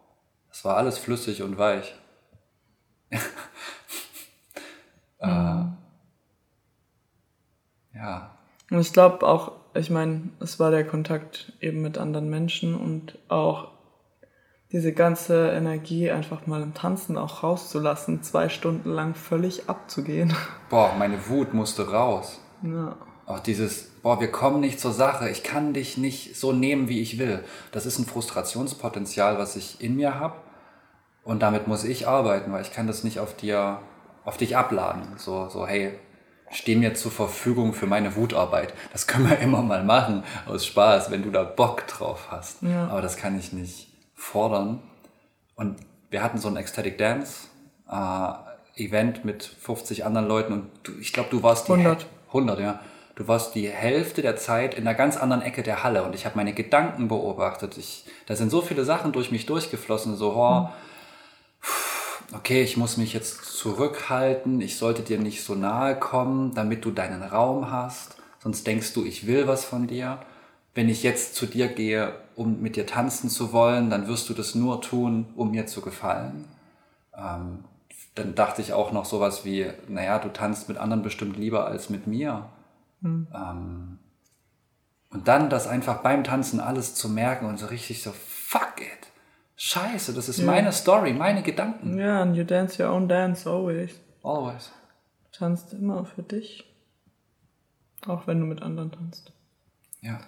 es 0.52 0.64
war 0.66 0.78
alles 0.78 0.98
flüssig 0.98 1.44
und 1.44 1.58
weich. 1.58 1.96
mhm. 3.12 3.18
äh, 5.20 5.66
ja. 7.96 8.38
Und 8.70 8.80
ich 8.80 8.94
glaube 8.94 9.26
auch, 9.26 9.54
ich 9.74 9.90
meine, 9.90 10.30
es 10.40 10.60
war 10.60 10.72
der 10.72 10.86
Kontakt 10.86 11.54
eben 11.62 11.82
mit 11.82 11.98
anderen 11.98 12.30
Menschen 12.30 12.76
und 12.76 13.18
auch 13.30 13.72
diese 14.72 14.92
ganze 14.92 15.52
Energie 15.52 16.12
einfach 16.12 16.46
mal 16.46 16.62
im 16.62 16.74
Tanzen 16.74 17.18
auch 17.18 17.44
rauszulassen, 17.44 18.24
zwei 18.24 18.50
Stunden 18.50 18.90
lang 18.90 19.16
völlig 19.16 19.70
abzugehen. 19.70 20.34
Boah, 20.70 20.94
meine 20.98 21.30
Wut 21.30 21.54
musste 21.54 21.90
raus. 21.90 22.42
Ja. 22.64 22.98
Auch 23.28 23.40
dieses, 23.42 23.90
boah, 24.02 24.22
wir 24.22 24.32
kommen 24.32 24.62
nicht 24.62 24.80
zur 24.80 24.94
Sache, 24.94 25.30
ich 25.30 25.44
kann 25.44 25.74
dich 25.74 25.98
nicht 25.98 26.38
so 26.38 26.54
nehmen, 26.54 26.88
wie 26.88 27.02
ich 27.02 27.20
will. 27.20 27.44
Das 27.74 27.86
ist 27.86 28.00
ein 28.00 28.06
Frustrationspotenzial, 28.06 29.38
was 29.38 29.58
ich 29.58 29.82
in 29.82 29.98
mir 29.98 30.18
habe. 30.18 30.36
Und 31.26 31.42
damit 31.42 31.68
muss 31.68 31.84
ich 31.84 32.08
arbeiten, 32.08 32.54
weil 32.54 32.62
ich 32.62 32.72
kann 32.72 32.88
das 32.88 33.04
nicht 33.04 33.20
auf 33.20 33.36
dir, 33.36 33.82
auf 34.24 34.38
dich 34.38 34.56
abladen. 34.56 35.04
So, 35.18 35.50
so, 35.50 35.68
hey, 35.68 36.00
steh 36.52 36.78
mir 36.78 36.94
zur 36.94 37.12
Verfügung 37.12 37.74
für 37.74 37.86
meine 37.86 38.16
Wutarbeit. 38.16 38.74
Das 38.94 39.08
können 39.08 39.30
wir 39.30 39.40
immer 39.40 39.62
mal 39.62 39.84
machen, 39.84 40.24
aus 40.46 40.66
Spaß, 40.66 41.12
wenn 41.12 41.24
du 41.24 41.30
da 41.30 41.44
Bock 41.44 41.86
drauf 41.86 42.28
hast. 42.32 42.64
Ja. 42.64 42.88
Aber 42.88 43.02
das 43.02 43.18
kann 43.18 43.38
ich 43.38 43.52
nicht 43.52 43.90
fordern. 44.16 44.82
Und 45.56 45.82
wir 46.10 46.24
hatten 46.24 46.38
so 46.38 46.48
ein 46.48 46.56
Ecstatic 46.56 46.98
Dance 46.98 47.48
äh, 47.92 48.82
Event 48.82 49.26
mit 49.26 49.44
50 49.44 50.06
anderen 50.06 50.30
Leuten 50.30 50.54
und 50.54 50.70
du, 50.84 50.94
ich 50.98 51.12
glaube, 51.12 51.30
du 51.30 51.44
warst 51.44 51.68
die 51.68 51.74
100. 51.74 52.06
100, 52.30 52.60
ja. 52.62 52.80
Du 53.18 53.28
warst 53.28 53.56
die 53.56 53.68
Hälfte 53.68 54.22
der 54.22 54.36
Zeit 54.36 54.76
in 54.76 54.88
einer 54.88 54.96
ganz 54.96 55.18
anderen 55.18 55.42
Ecke 55.42 55.64
der 55.64 55.82
Halle 55.82 56.04
und 56.04 56.14
ich 56.14 56.28
habe 56.28 56.36
meine 56.36 56.54
Gedanken 56.54 57.08
beobachtet. 57.08 57.76
Ich, 57.76 58.06
da 58.28 58.36
sind 58.36 58.52
so 58.52 58.62
viele 58.62 58.86
Sachen 58.86 59.12
durch 59.12 59.32
mich 59.32 59.48
durchgeflossen, 59.48 60.16
so, 60.16 60.36
oh, 60.36 60.70
okay, 62.36 62.62
ich 62.62 62.78
muss 62.78 62.98
mich 62.98 63.14
jetzt 63.14 63.44
zurückhalten, 63.58 64.62
ich 64.62 64.78
sollte 64.78 65.02
dir 65.02 65.18
nicht 65.18 65.44
so 65.44 65.56
nahe 65.56 65.96
kommen, 65.96 66.54
damit 66.54 66.86
du 66.86 66.92
deinen 66.92 67.24
Raum 67.24 67.72
hast, 67.72 68.18
sonst 68.38 68.68
denkst 68.68 68.94
du, 68.94 69.04
ich 69.04 69.26
will 69.26 69.48
was 69.48 69.66
von 69.66 69.88
dir. 69.88 70.20
Wenn 70.76 70.88
ich 70.88 71.02
jetzt 71.02 71.34
zu 71.34 71.48
dir 71.48 71.70
gehe, 71.70 72.14
um 72.36 72.62
mit 72.62 72.76
dir 72.76 72.86
tanzen 72.86 73.32
zu 73.32 73.52
wollen, 73.52 73.90
dann 73.90 74.08
wirst 74.08 74.30
du 74.30 74.36
das 74.36 74.54
nur 74.54 74.80
tun, 74.80 75.26
um 75.36 75.50
mir 75.50 75.66
zu 75.66 75.82
gefallen. 75.82 76.46
Ähm, 77.18 77.64
dann 78.14 78.36
dachte 78.36 78.62
ich 78.62 78.74
auch 78.74 78.92
noch 78.92 79.06
sowas 79.06 79.44
wie, 79.44 79.66
naja, 79.88 80.20
du 80.20 80.32
tanzt 80.32 80.70
mit 80.70 80.78
anderen 80.78 81.02
bestimmt 81.02 81.36
lieber 81.36 81.66
als 81.66 81.90
mit 81.90 82.06
mir. 82.06 82.46
Mhm. 83.02 83.28
Ähm, 83.34 84.00
und 85.10 85.28
dann 85.28 85.50
das 85.50 85.68
einfach 85.68 86.02
beim 86.02 86.24
Tanzen 86.24 86.60
alles 86.60 86.96
zu 86.96 87.10
merken 87.10 87.46
und 87.46 87.58
so 87.58 87.68
richtig 87.68 88.04
so, 88.04 88.12
fuck 88.12 88.80
it. 88.80 89.08
Scheiße, 89.56 90.14
das 90.14 90.30
ist 90.30 90.40
ja. 90.40 90.46
meine 90.46 90.72
Story, 90.72 91.14
meine 91.14 91.42
Gedanken. 91.42 91.98
Ja, 91.98 92.22
and 92.22 92.36
you 92.36 92.44
dance 92.44 92.82
your 92.84 92.92
own 92.94 93.08
dance 93.08 93.50
always. 93.50 93.92
Always. 94.24 94.72
Du 95.32 95.40
tanzt 95.40 95.74
immer 95.74 96.06
für 96.06 96.24
dich. 96.24 96.64
Auch 98.06 98.28
wenn 98.28 98.40
du 98.40 98.46
mit 98.46 98.62
anderen 98.62 98.92
tanzt. 98.92 99.32
Ja. 100.02 100.20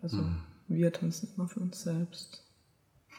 Also, 0.00 0.18
hm. 0.18 0.42
wir 0.68 0.92
tanzen 0.92 1.30
immer 1.34 1.48
für 1.48 1.60
uns 1.60 1.82
selbst. 1.82 2.44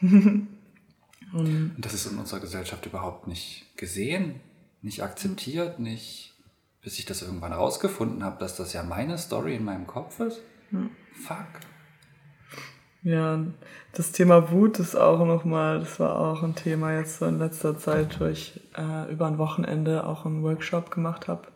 Und 0.00 1.74
das 1.78 1.94
ist 1.94 2.06
in 2.06 2.18
unserer 2.18 2.40
Gesellschaft 2.40 2.86
überhaupt 2.86 3.26
nicht 3.26 3.76
gesehen, 3.76 4.40
nicht 4.82 5.02
akzeptiert, 5.02 5.80
nicht, 5.80 6.35
bis 6.86 7.00
ich 7.00 7.04
das 7.04 7.20
irgendwann 7.20 7.52
rausgefunden 7.52 8.22
habe, 8.22 8.38
dass 8.38 8.54
das 8.54 8.72
ja 8.72 8.84
meine 8.84 9.18
Story 9.18 9.56
in 9.56 9.64
meinem 9.64 9.88
Kopf 9.88 10.20
ist. 10.20 10.40
Hm. 10.70 10.90
Fuck. 11.26 11.58
Ja, 13.02 13.44
das 13.92 14.12
Thema 14.12 14.52
Wut 14.52 14.78
ist 14.78 14.94
auch 14.94 15.26
nochmal, 15.26 15.80
das 15.80 15.98
war 15.98 16.16
auch 16.16 16.44
ein 16.44 16.54
Thema 16.54 16.92
jetzt 16.94 17.18
so 17.18 17.26
in 17.26 17.40
letzter 17.40 17.76
Zeit, 17.76 18.20
wo 18.20 18.26
ich 18.26 18.60
äh, 18.78 19.10
über 19.10 19.26
ein 19.26 19.38
Wochenende 19.38 20.06
auch 20.06 20.26
einen 20.26 20.44
Workshop 20.44 20.92
gemacht 20.92 21.26
habe 21.26 21.48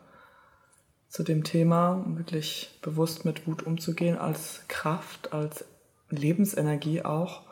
zu 1.07 1.23
dem 1.23 1.45
Thema, 1.45 1.93
um 1.93 2.17
wirklich 2.17 2.77
bewusst 2.81 3.23
mit 3.23 3.47
Wut 3.47 3.63
umzugehen, 3.63 4.17
als 4.17 4.65
Kraft, 4.67 5.31
als 5.31 5.63
Lebensenergie 6.09 7.05
auch 7.05 7.43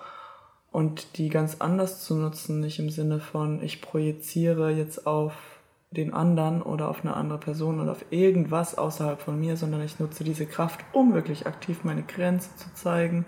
und 0.69 1.17
die 1.17 1.29
ganz 1.29 1.55
anders 1.59 2.03
zu 2.03 2.15
nutzen, 2.15 2.59
nicht 2.59 2.79
im 2.79 2.89
Sinne 2.89 3.21
von, 3.21 3.63
ich 3.63 3.81
projiziere 3.81 4.69
jetzt 4.71 5.07
auf 5.07 5.58
den 5.91 6.13
anderen 6.13 6.61
oder 6.61 6.89
auf 6.89 7.01
eine 7.01 7.15
andere 7.15 7.39
Person 7.39 7.79
oder 7.79 7.91
auf 7.91 8.05
irgendwas 8.11 8.77
außerhalb 8.77 9.19
von 9.19 9.39
mir, 9.39 9.57
sondern 9.57 9.81
ich 9.81 9.99
nutze 9.99 10.23
diese 10.23 10.45
Kraft, 10.45 10.79
um 10.93 11.13
wirklich 11.13 11.47
aktiv 11.47 11.83
meine 11.83 12.03
Grenze 12.03 12.55
zu 12.57 12.73
zeigen, 12.75 13.25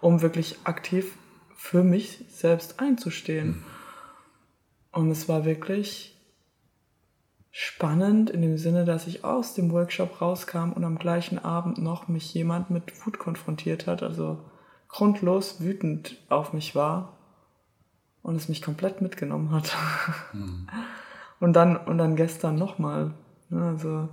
um 0.00 0.22
wirklich 0.22 0.58
aktiv 0.64 1.16
für 1.56 1.82
mich 1.82 2.24
selbst 2.28 2.78
einzustehen. 2.78 3.64
Und 4.92 5.10
es 5.10 5.28
war 5.28 5.44
wirklich 5.44 6.16
spannend 7.50 8.30
in 8.30 8.42
dem 8.42 8.56
Sinne, 8.56 8.84
dass 8.84 9.06
ich 9.06 9.24
aus 9.24 9.54
dem 9.54 9.72
Workshop 9.72 10.20
rauskam 10.20 10.72
und 10.72 10.84
am 10.84 10.98
gleichen 10.98 11.38
Abend 11.38 11.78
noch 11.78 12.06
mich 12.06 12.32
jemand 12.34 12.70
mit 12.70 13.04
Wut 13.04 13.18
konfrontiert 13.18 13.86
hat, 13.86 14.02
also 14.02 14.44
grundlos 14.88 15.60
wütend 15.60 16.16
auf 16.28 16.52
mich 16.52 16.74
war 16.74 17.16
und 18.22 18.36
es 18.36 18.48
mich 18.48 18.62
komplett 18.62 19.00
mitgenommen 19.00 19.50
hat. 19.50 19.76
Mhm. 20.32 20.68
Und 21.40 21.54
dann 21.54 21.76
und 21.76 21.98
dann 21.98 22.16
gestern 22.16 22.56
nochmal. 22.56 23.12
Ne, 23.50 23.62
also 23.62 24.08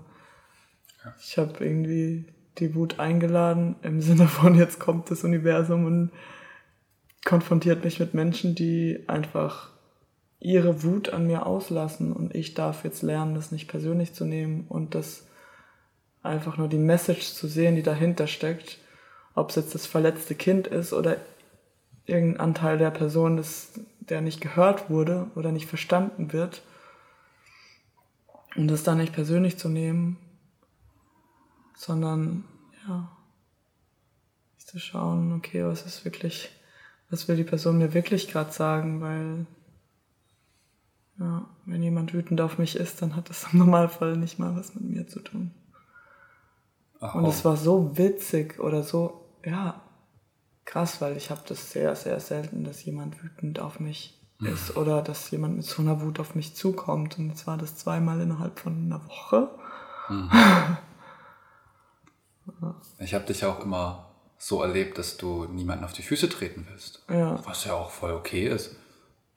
ja. 1.03 1.13
ich 1.21 1.37
habe 1.37 1.63
irgendwie 1.63 2.25
die 2.59 2.75
Wut 2.75 2.99
eingeladen 2.99 3.75
im 3.81 4.01
Sinne 4.01 4.27
von 4.27 4.55
jetzt 4.55 4.79
kommt 4.79 5.09
das 5.09 5.23
Universum 5.23 5.85
und 5.85 6.11
konfrontiert 7.25 7.83
mich 7.83 7.99
mit 7.99 8.13
Menschen, 8.13 8.53
die 8.53 9.03
einfach 9.07 9.69
ihre 10.39 10.83
Wut 10.83 11.09
an 11.09 11.25
mir 11.25 11.45
auslassen 11.45 12.11
und 12.11 12.35
ich 12.35 12.53
darf 12.53 12.83
jetzt 12.83 13.01
lernen, 13.01 13.33
das 13.33 13.51
nicht 13.51 13.69
persönlich 13.69 14.13
zu 14.13 14.25
nehmen 14.25 14.65
und 14.67 14.93
das 14.93 15.25
einfach 16.21 16.57
nur 16.57 16.67
die 16.67 16.77
Message 16.77 17.31
zu 17.33 17.47
sehen, 17.47 17.75
die 17.75 17.83
dahinter 17.83 18.27
steckt, 18.27 18.77
ob 19.35 19.49
es 19.49 19.55
jetzt 19.55 19.73
das 19.73 19.85
verletzte 19.85 20.35
Kind 20.35 20.67
ist 20.67 20.91
oder 20.91 21.15
irgendein 22.05 22.41
Anteil 22.41 22.77
der 22.77 22.91
Person, 22.91 23.37
das, 23.37 23.71
der 24.01 24.19
nicht 24.19 24.41
gehört 24.41 24.89
wurde 24.89 25.27
oder 25.35 25.53
nicht 25.53 25.67
verstanden 25.67 26.33
wird 26.33 26.61
und 28.55 28.67
das 28.67 28.83
dann 28.83 28.97
nicht 28.97 29.13
persönlich 29.13 29.57
zu 29.57 29.69
nehmen, 29.69 30.17
sondern 31.75 32.45
ja, 32.87 33.11
zu 34.57 34.79
schauen, 34.79 35.33
okay, 35.33 35.63
was 35.65 35.85
ist 35.85 36.05
wirklich, 36.05 36.49
was 37.09 37.27
will 37.27 37.35
die 37.35 37.43
Person 37.43 37.77
mir 37.77 37.93
wirklich 37.93 38.27
gerade 38.27 38.51
sagen, 38.51 39.01
weil 39.01 39.45
ja, 41.19 41.47
wenn 41.65 41.83
jemand 41.83 42.13
wütend 42.13 42.41
auf 42.41 42.57
mich 42.57 42.75
ist, 42.75 43.01
dann 43.01 43.15
hat 43.15 43.29
das 43.29 43.53
im 43.53 43.59
Normalfall 43.59 44.17
nicht 44.17 44.39
mal 44.39 44.55
was 44.55 44.73
mit 44.73 44.83
mir 44.83 45.07
zu 45.07 45.19
tun. 45.19 45.51
Ach, 46.99 47.15
und 47.15 47.25
es 47.25 47.45
war 47.45 47.55
so 47.55 47.97
witzig 47.97 48.59
oder 48.59 48.81
so, 48.81 49.29
ja, 49.45 49.81
krass, 50.65 51.01
weil 51.01 51.17
ich 51.17 51.29
habe 51.29 51.41
das 51.47 51.71
sehr, 51.71 51.95
sehr 51.95 52.19
selten, 52.19 52.63
dass 52.63 52.83
jemand 52.83 53.23
wütend 53.23 53.59
auf 53.59 53.79
mich 53.79 54.19
ist 54.45 54.77
oder 54.77 55.01
dass 55.01 55.31
jemand 55.31 55.57
mit 55.57 55.65
so 55.65 55.81
einer 55.81 56.01
Wut 56.01 56.19
auf 56.19 56.35
mich 56.35 56.55
zukommt. 56.55 57.17
Und 57.17 57.29
jetzt 57.29 57.47
war 57.47 57.57
das 57.57 57.75
zweimal 57.75 58.21
innerhalb 58.21 58.59
von 58.59 58.75
einer 58.75 59.01
Woche. 59.07 59.49
Mhm. 60.09 60.29
ich 62.99 63.13
habe 63.13 63.25
dich 63.25 63.45
auch 63.45 63.63
immer 63.63 64.09
so 64.37 64.61
erlebt, 64.61 64.97
dass 64.97 65.17
du 65.17 65.45
niemanden 65.45 65.85
auf 65.85 65.93
die 65.93 66.01
Füße 66.01 66.29
treten 66.29 66.67
willst. 66.69 67.03
Ja. 67.09 67.39
Was 67.45 67.65
ja 67.65 67.73
auch 67.73 67.91
voll 67.91 68.11
okay 68.11 68.47
ist. 68.47 68.75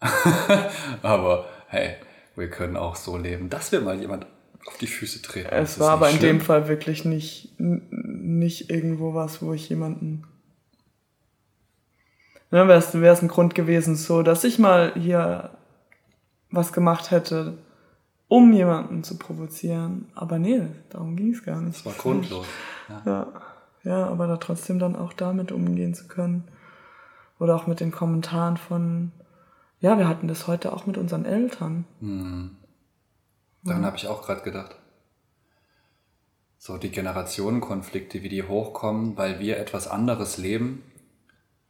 aber 1.03 1.47
hey, 1.69 1.97
wir 2.35 2.51
können 2.51 2.77
auch 2.77 2.97
so 2.97 3.17
leben, 3.17 3.49
dass 3.49 3.73
wir 3.73 3.81
mal 3.81 3.99
jemand 4.01 4.27
auf 4.67 4.79
die 4.79 4.87
Füße 4.87 5.23
treten. 5.23 5.49
Es 5.53 5.79
war 5.79 5.93
aber 5.93 6.11
in 6.11 6.19
dem 6.19 6.41
Fall 6.41 6.69
wirklich 6.69 7.05
nicht, 7.05 7.55
nicht 7.59 8.71
irgendwo 8.71 9.15
was, 9.15 9.41
wo 9.43 9.53
ich 9.53 9.69
jemanden. 9.69 10.25
Ne, 12.57 12.69
wäre 12.69 12.79
es 12.79 13.23
ein 13.23 13.29
Grund 13.29 13.55
gewesen, 13.55 13.97
so, 13.97 14.23
dass 14.23 14.43
ich 14.43 14.59
mal 14.59 14.95
hier 14.95 15.51
was 16.51 16.73
gemacht 16.73 17.11
hätte, 17.11 17.59
um 18.29 18.51
jemanden 18.55 19.05
zu 19.05 19.19
provozieren. 19.19 20.09
Aber 20.15 20.39
nee, 20.39 20.63
darum 20.89 21.17
ging 21.17 21.35
es 21.35 21.45
gar 21.45 21.61
nicht. 21.61 21.85
Das 21.85 21.85
war 21.85 21.93
grundlos. 21.93 22.47
Ja. 22.89 23.03
ja. 23.05 23.27
Ja, 23.85 24.07
aber 24.07 24.27
da 24.27 24.39
trotzdem 24.39 24.79
dann 24.79 24.97
auch 24.97 25.13
damit 25.13 25.53
umgehen 25.53 25.93
zu 25.93 26.09
können. 26.09 26.45
Oder 27.39 27.55
auch 27.57 27.67
mit 27.67 27.81
den 27.81 27.93
Kommentaren 27.93 28.57
von 28.57 29.13
ja, 29.81 29.99
wir 29.99 30.09
hatten 30.09 30.27
das 30.27 30.47
heute 30.47 30.73
auch 30.73 30.87
mit 30.87 30.97
unseren 30.97 31.27
Eltern. 31.27 31.85
Hm. 32.01 32.57
Daran 33.65 33.83
ja. 33.83 33.87
habe 33.87 33.99
ich 33.99 34.09
auch 34.09 34.23
gerade 34.23 34.41
gedacht. 34.41 34.77
So 36.57 36.79
die 36.79 36.91
Generationenkonflikte, 36.91 38.23
wie 38.23 38.31
die 38.31 38.45
hochkommen, 38.45 39.19
weil 39.19 39.41
wir 39.41 39.59
etwas 39.59 39.89
anderes 39.89 40.39
leben, 40.39 40.83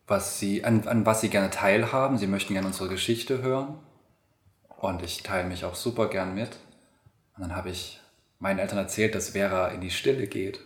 was 0.06 0.38
sie, 0.38 0.64
an, 0.64 0.86
an 0.86 1.04
was 1.04 1.20
sie 1.20 1.28
gerne 1.28 1.50
teilhaben. 1.50 2.18
Sie 2.18 2.26
möchten 2.26 2.52
gerne 2.52 2.68
unsere 2.68 2.88
Geschichte 2.88 3.42
hören. 3.42 3.78
Und 4.68 5.02
ich 5.02 5.22
teile 5.22 5.48
mich 5.48 5.64
auch 5.64 5.74
super 5.74 6.08
gern 6.08 6.34
mit. 6.34 6.50
Und 7.36 7.42
dann 7.42 7.56
habe 7.56 7.70
ich 7.70 8.00
meinen 8.38 8.58
Eltern 8.58 8.78
erzählt, 8.78 9.14
dass 9.14 9.30
Vera 9.30 9.68
in 9.68 9.80
die 9.80 9.90
Stille 9.90 10.26
geht. 10.26 10.60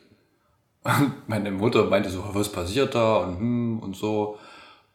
Und 0.82 1.28
meine 1.28 1.50
Mutter 1.50 1.84
meinte 1.84 2.10
so, 2.10 2.34
was 2.34 2.52
passiert 2.52 2.94
da 2.94 3.16
und 3.18 3.38
hm 3.38 3.78
und 3.80 3.96
so. 3.96 4.38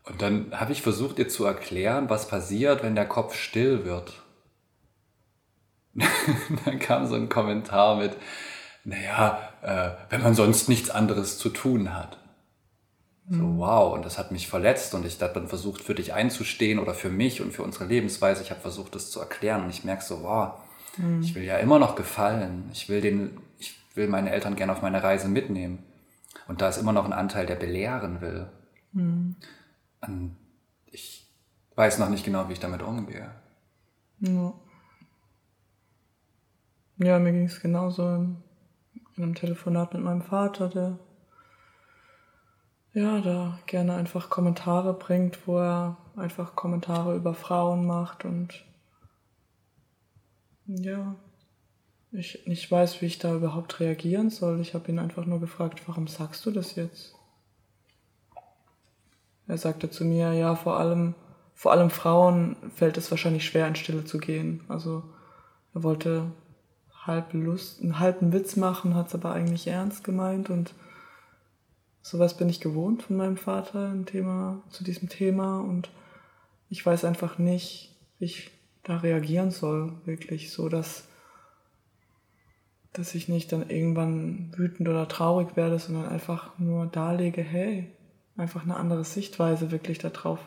Und 0.03 0.21
dann 0.21 0.51
habe 0.51 0.71
ich 0.71 0.81
versucht, 0.81 1.17
ihr 1.17 1.29
zu 1.29 1.45
erklären, 1.45 2.09
was 2.09 2.27
passiert, 2.27 2.83
wenn 2.83 2.95
der 2.95 3.07
Kopf 3.07 3.35
still 3.35 3.85
wird. 3.85 4.21
dann 6.65 6.79
kam 6.79 7.07
so 7.07 7.15
ein 7.15 7.29
Kommentar 7.29 7.95
mit, 7.95 8.15
naja, 8.83 9.49
äh, 9.61 9.91
wenn 10.09 10.21
man 10.21 10.35
sonst 10.35 10.69
nichts 10.69 10.89
anderes 10.89 11.37
zu 11.39 11.49
tun 11.49 11.93
hat. 11.93 12.17
So, 13.27 13.37
mhm. 13.37 13.57
wow, 13.57 13.93
und 13.93 14.05
das 14.05 14.17
hat 14.17 14.31
mich 14.31 14.47
verletzt 14.47 14.93
und 14.93 15.05
ich 15.05 15.19
habe 15.21 15.33
dann 15.33 15.47
versucht, 15.47 15.81
für 15.81 15.95
dich 15.95 16.13
einzustehen 16.13 16.77
oder 16.77 16.93
für 16.93 17.09
mich 17.09 17.41
und 17.41 17.53
für 17.53 17.63
unsere 17.63 17.85
Lebensweise. 17.85 18.43
Ich 18.43 18.51
habe 18.51 18.61
versucht, 18.61 18.93
das 18.93 19.09
zu 19.09 19.19
erklären 19.19 19.63
und 19.63 19.69
ich 19.69 19.83
merke 19.83 20.03
so, 20.03 20.21
wow, 20.21 20.59
mhm. 20.97 21.21
ich 21.21 21.33
will 21.33 21.43
ja 21.43 21.57
immer 21.57 21.79
noch 21.79 21.95
gefallen. 21.95 22.69
Ich 22.71 22.87
will 22.87 23.01
den, 23.01 23.37
ich 23.57 23.79
will 23.95 24.07
meine 24.07 24.31
Eltern 24.31 24.55
gerne 24.55 24.73
auf 24.73 24.81
meine 24.81 25.01
Reise 25.01 25.27
mitnehmen. 25.27 25.83
Und 26.47 26.61
da 26.61 26.69
ist 26.69 26.77
immer 26.77 26.93
noch 26.93 27.05
ein 27.05 27.13
Anteil, 27.13 27.47
der 27.47 27.55
belehren 27.55 28.21
will. 28.21 28.47
Mhm 28.91 29.35
ich 30.95 31.27
weiß 31.75 31.99
noch 31.99 32.09
nicht 32.09 32.25
genau, 32.25 32.47
wie 32.47 32.53
ich 32.53 32.59
damit 32.59 32.81
umgehe. 32.81 33.31
Ja, 34.19 34.53
ja 36.97 37.19
mir 37.19 37.31
ging 37.31 37.45
es 37.45 37.59
genauso 37.59 38.15
in 38.15 38.43
einem 39.17 39.35
Telefonat 39.35 39.93
mit 39.93 40.03
meinem 40.03 40.21
Vater, 40.21 40.69
der 40.69 40.99
ja, 42.95 43.19
da 43.19 43.59
gerne 43.65 43.93
einfach 43.93 44.29
Kommentare 44.29 44.93
bringt, 44.93 45.47
wo 45.47 45.59
er 45.59 45.97
einfach 46.15 46.55
Kommentare 46.55 47.15
über 47.15 47.33
Frauen 47.33 47.85
macht 47.85 48.23
und 48.23 48.63
ja, 50.65 51.15
ich 52.13 52.47
nicht 52.47 52.71
weiß, 52.71 53.01
wie 53.01 53.07
ich 53.07 53.19
da 53.19 53.35
überhaupt 53.35 53.81
reagieren 53.81 54.29
soll. 54.29 54.61
Ich 54.61 54.73
habe 54.73 54.89
ihn 54.89 54.99
einfach 54.99 55.25
nur 55.25 55.41
gefragt, 55.41 55.81
warum 55.87 56.07
sagst 56.07 56.45
du 56.45 56.51
das 56.51 56.75
jetzt? 56.75 57.13
Er 59.45 59.57
sagte 59.57 59.89
zu 59.89 60.05
mir, 60.05 60.31
ja, 60.31 60.55
vor 60.55 60.79
allem, 60.79 61.15
vor 61.53 61.73
allem 61.73 61.89
Frauen 61.89 62.55
fällt 62.73 62.97
es 62.97 63.11
wahrscheinlich 63.11 63.45
schwer, 63.45 63.67
in 63.67 63.75
Stille 63.75 64.05
zu 64.05 64.19
gehen. 64.19 64.63
Also 64.69 65.03
er 65.73 65.83
wollte 65.83 66.31
halb 67.05 67.33
Lust, 67.33 67.81
einen 67.81 67.99
halben 67.99 68.31
Witz 68.31 68.55
machen, 68.55 68.95
hat 68.95 69.07
es 69.07 69.15
aber 69.15 69.33
eigentlich 69.33 69.67
ernst 69.67 70.05
gemeint 70.05 70.49
und 70.49 70.73
sowas 72.05 72.37
bin 72.37 72.49
ich 72.49 72.61
gewohnt 72.61 73.01
von 73.01 73.17
meinem 73.17 73.35
Vater 73.35 73.91
im 73.91 74.05
Thema, 74.05 74.61
zu 74.69 74.83
diesem 74.83 75.09
Thema 75.09 75.59
und 75.59 75.89
ich 76.69 76.85
weiß 76.85 77.03
einfach 77.03 77.39
nicht, 77.39 77.95
wie 78.19 78.25
ich 78.25 78.51
da 78.83 78.97
reagieren 78.97 79.49
soll, 79.49 79.91
wirklich 80.05 80.51
so, 80.51 80.69
dass, 80.69 81.07
dass 82.93 83.15
ich 83.15 83.27
nicht 83.27 83.51
dann 83.51 83.71
irgendwann 83.71 84.53
wütend 84.55 84.87
oder 84.87 85.07
traurig 85.07 85.55
werde, 85.55 85.79
sondern 85.79 86.05
einfach 86.05 86.59
nur 86.59 86.85
darlege, 86.85 87.41
hey, 87.41 87.91
einfach 88.37 88.61
eine 88.61 88.77
andere 88.77 89.03
Sichtweise 89.03 89.71
wirklich 89.71 89.97
darauf 89.97 90.37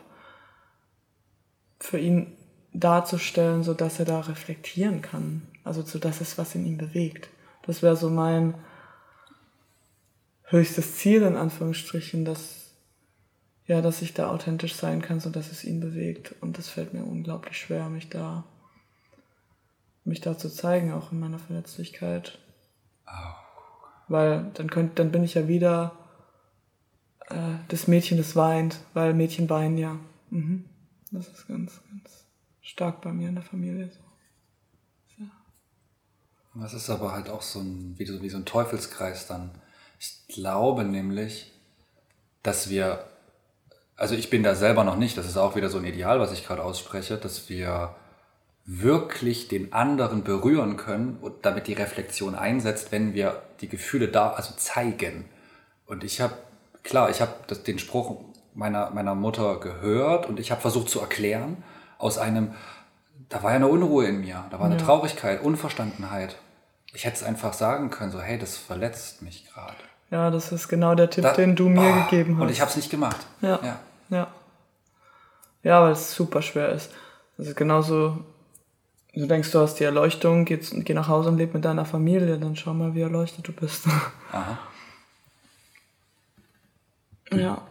für 1.77 1.99
ihn 1.99 2.37
darzustellen, 2.71 3.63
so 3.63 3.73
dass 3.73 3.99
er 3.99 4.05
da 4.05 4.21
reflektieren 4.21 5.01
kann. 5.01 5.41
Also 5.65 5.81
so 5.81 5.99
dass 5.99 6.21
es 6.21 6.37
was 6.37 6.55
in 6.55 6.65
ihm 6.65 6.77
bewegt. 6.77 7.29
Das 7.63 7.83
wäre 7.83 7.97
so 7.97 8.09
mein 8.09 8.53
höchstes 10.49 10.97
Ziel 10.97 11.21
in 11.23 11.35
Anführungsstrichen, 11.35 12.25
dass 12.25 12.59
ja, 13.65 13.81
dass 13.81 14.01
ich 14.01 14.15
da 14.15 14.31
authentisch 14.31 14.73
sein 14.73 14.99
kann, 14.99 15.19
so 15.19 15.29
dass 15.29 15.51
es 15.51 15.63
ihn 15.63 15.79
bewegt. 15.79 16.33
Und 16.41 16.57
das 16.57 16.69
fällt 16.69 16.91
mir 16.95 17.03
unglaublich 17.03 17.55
schwer, 17.55 17.87
mich 17.89 18.09
da 18.09 18.43
mich 20.05 20.21
da 20.21 20.37
zu 20.37 20.49
zeigen, 20.49 20.91
auch 20.91 21.11
in 21.11 21.19
meiner 21.19 21.39
Verletzlichkeit. 21.39 22.39
Oh. 23.07 23.11
Weil 24.07 24.49
dann 24.55 24.69
könnt, 24.69 24.97
dann 24.97 25.11
bin 25.11 25.23
ich 25.23 25.35
ja 25.35 25.47
wieder 25.47 25.95
äh, 27.29 27.55
das 27.67 27.87
Mädchen, 27.87 28.17
das 28.17 28.35
weint, 28.35 28.79
weil 28.93 29.13
Mädchen 29.13 29.49
weinen 29.49 29.77
ja. 29.77 29.97
Mhm. 30.31 30.65
Das 31.11 31.27
ist 31.27 31.47
ganz, 31.47 31.79
ganz 31.89 32.25
stark 32.61 33.01
bei 33.01 33.11
mir 33.11 33.29
in 33.29 33.35
der 33.35 33.43
Familie 33.43 33.89
so. 33.89 35.23
Ja. 35.23 35.31
Das 36.55 36.73
ist 36.73 36.89
aber 36.89 37.11
halt 37.11 37.29
auch 37.29 37.41
so 37.41 37.59
ein, 37.59 37.93
wie 37.97 38.05
so, 38.05 38.21
wie 38.21 38.29
so 38.29 38.37
ein 38.37 38.45
Teufelskreis 38.45 39.27
dann. 39.27 39.51
Ich 39.99 40.27
glaube 40.27 40.83
nämlich, 40.85 41.51
dass 42.41 42.69
wir, 42.69 43.03
also 43.95 44.15
ich 44.15 44.29
bin 44.29 44.43
da 44.43 44.55
selber 44.55 44.83
noch 44.83 44.95
nicht, 44.95 45.17
das 45.17 45.27
ist 45.27 45.37
auch 45.37 45.55
wieder 45.55 45.69
so 45.69 45.77
ein 45.77 45.85
Ideal, 45.85 46.19
was 46.19 46.31
ich 46.31 46.47
gerade 46.47 46.63
ausspreche, 46.63 47.17
dass 47.17 47.49
wir 47.49 47.95
wirklich 48.65 49.47
den 49.47 49.73
anderen 49.73 50.23
berühren 50.23 50.77
können 50.77 51.17
und 51.21 51.45
damit 51.45 51.67
die 51.67 51.73
Reflexion 51.73 52.35
einsetzt, 52.35 52.91
wenn 52.91 53.13
wir 53.13 53.41
die 53.61 53.67
Gefühle 53.67 54.07
da, 54.07 54.31
also 54.31 54.53
zeigen. 54.55 55.25
Und 55.87 56.03
ich 56.03 56.21
habe, 56.21 56.35
klar, 56.83 57.09
ich 57.09 57.19
habe 57.19 57.33
den 57.55 57.79
Spruch 57.79 58.21
meiner, 58.53 58.91
meiner 58.91 59.15
Mutter 59.15 59.59
gehört 59.59 60.27
und 60.27 60.39
ich 60.39 60.51
habe 60.51 60.61
versucht 60.61 60.89
zu 60.89 60.99
erklären 60.99 61.63
aus 61.97 62.17
einem, 62.17 62.53
da 63.27 63.41
war 63.43 63.51
ja 63.51 63.57
eine 63.57 63.67
Unruhe 63.67 64.05
in 64.05 64.21
mir, 64.21 64.45
da 64.51 64.59
war 64.59 64.67
eine 64.67 64.77
ja. 64.77 64.85
Traurigkeit, 64.85 65.41
Unverstandenheit. 65.41 66.35
Ich 66.93 67.05
hätte 67.05 67.17
es 67.17 67.23
einfach 67.23 67.53
sagen 67.53 67.89
können, 67.89 68.11
so, 68.11 68.19
hey, 68.19 68.37
das 68.37 68.57
verletzt 68.57 69.21
mich 69.21 69.47
gerade. 69.51 69.75
Ja, 70.11 70.31
das 70.31 70.51
ist 70.51 70.67
genau 70.67 70.95
der 70.95 71.09
Tipp, 71.09 71.23
da, 71.23 71.33
den 71.33 71.55
du 71.55 71.69
mir 71.69 71.81
oh, 71.81 72.03
gegeben 72.03 72.37
hast. 72.37 72.43
Und 72.43 72.49
ich 72.49 72.61
habe 72.61 72.71
es 72.71 72.77
nicht 72.77 72.89
gemacht. 72.89 73.27
Ja. 73.41 73.59
Ja, 73.61 73.79
ja. 74.09 74.27
ja 75.61 75.83
weil 75.83 75.91
es 75.91 76.15
super 76.15 76.41
schwer 76.41 76.69
ist. 76.69 76.91
Das 77.37 77.47
ist 77.47 77.55
genauso, 77.55 78.25
du 79.13 79.27
denkst, 79.27 79.51
du 79.51 79.59
hast 79.59 79.75
die 79.75 79.83
Erleuchtung, 79.83 80.45
geh, 80.45 80.57
geh 80.57 80.93
nach 80.93 81.07
Hause 81.07 81.29
und 81.29 81.37
leb 81.37 81.53
mit 81.53 81.63
deiner 81.63 81.85
Familie, 81.85 82.39
dann 82.39 82.55
schau 82.55 82.73
mal, 82.73 82.95
wie 82.95 83.01
erleuchtet 83.01 83.47
du 83.47 83.51
bist. 83.51 83.85
Aha. 84.31 84.57
Ja. 87.31 87.61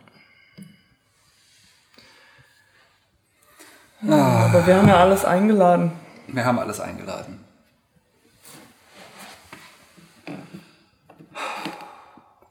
Ah. 4.08 4.44
Aber 4.46 4.64
wir 4.64 4.76
haben 4.76 4.86
ja 4.86 4.98
alles 4.98 5.24
eingeladen. 5.24 5.90
Wir 6.28 6.44
haben 6.44 6.58
alles 6.60 6.78
eingeladen. 6.78 7.47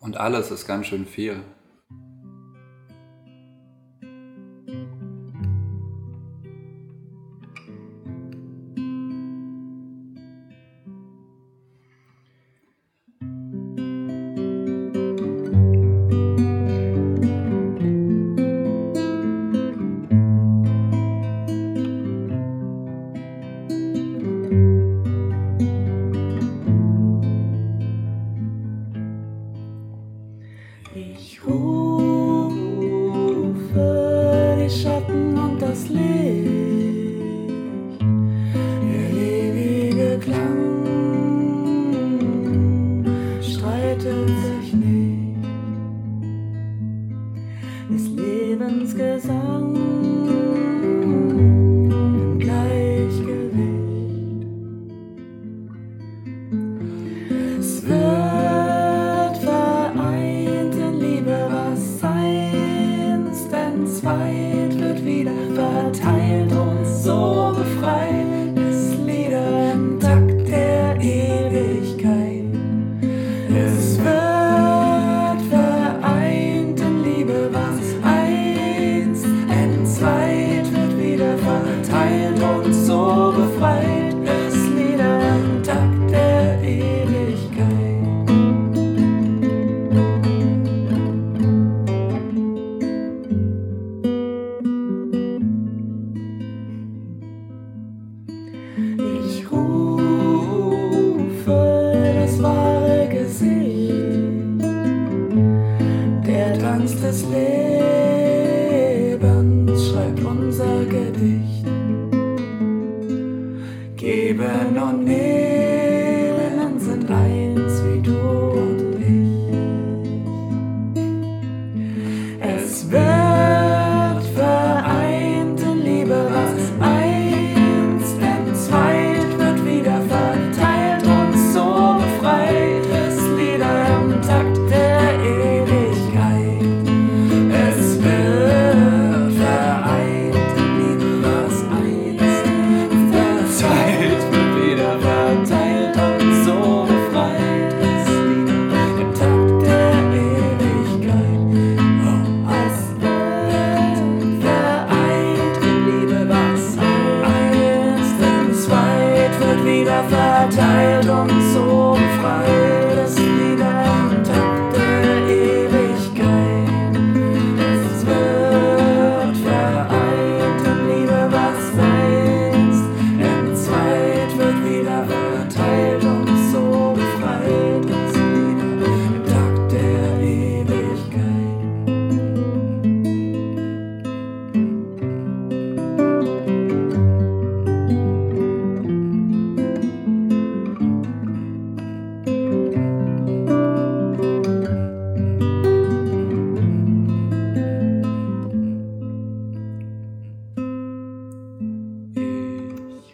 Und 0.07 0.15
alles 0.15 0.51
ist 0.51 0.65
ganz 0.65 0.87
schön 0.87 1.05
viel. 1.05 1.41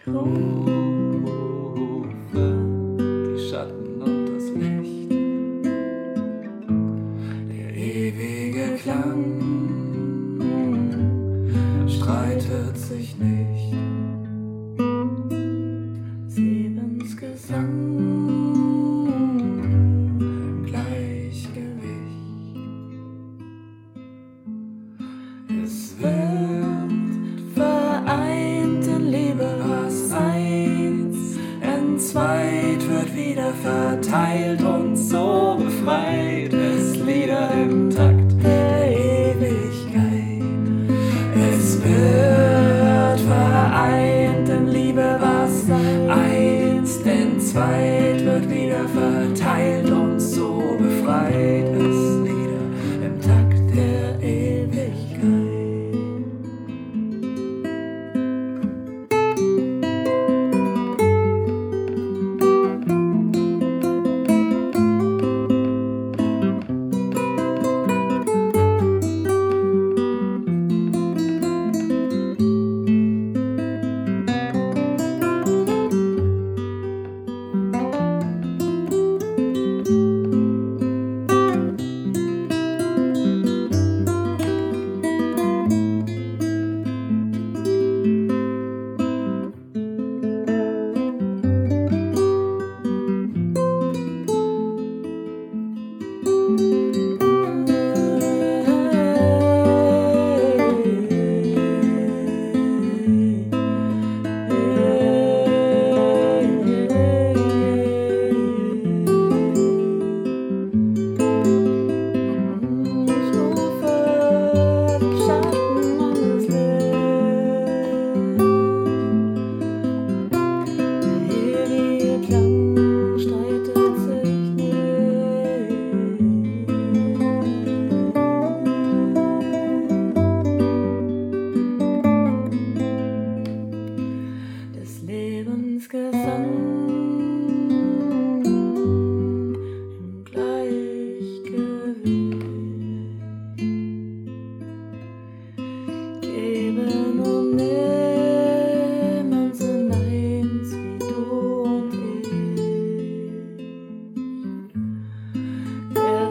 Tchau. 0.03 0.92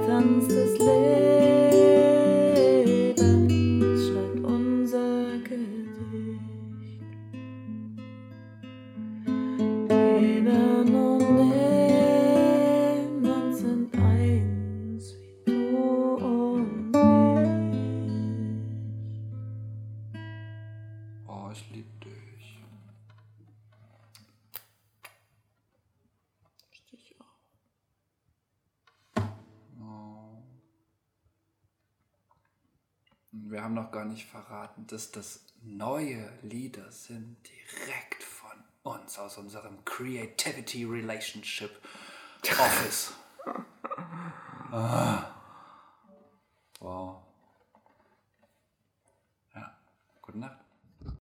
Athens 0.02 0.48
this 0.48 0.76
slip. 0.78 1.61
gar 33.92 34.04
nicht 34.04 34.26
verraten, 34.26 34.86
dass 34.88 35.12
das 35.12 35.44
neue 35.62 36.32
Lieder 36.42 36.90
sind 36.90 37.36
direkt 37.46 38.22
von 38.22 38.50
uns 38.82 39.18
aus 39.18 39.38
unserem 39.38 39.84
Creativity 39.84 40.84
Relationship 40.84 41.70
Office. 42.58 43.12
ah. 44.72 45.26
Wow. 46.80 47.11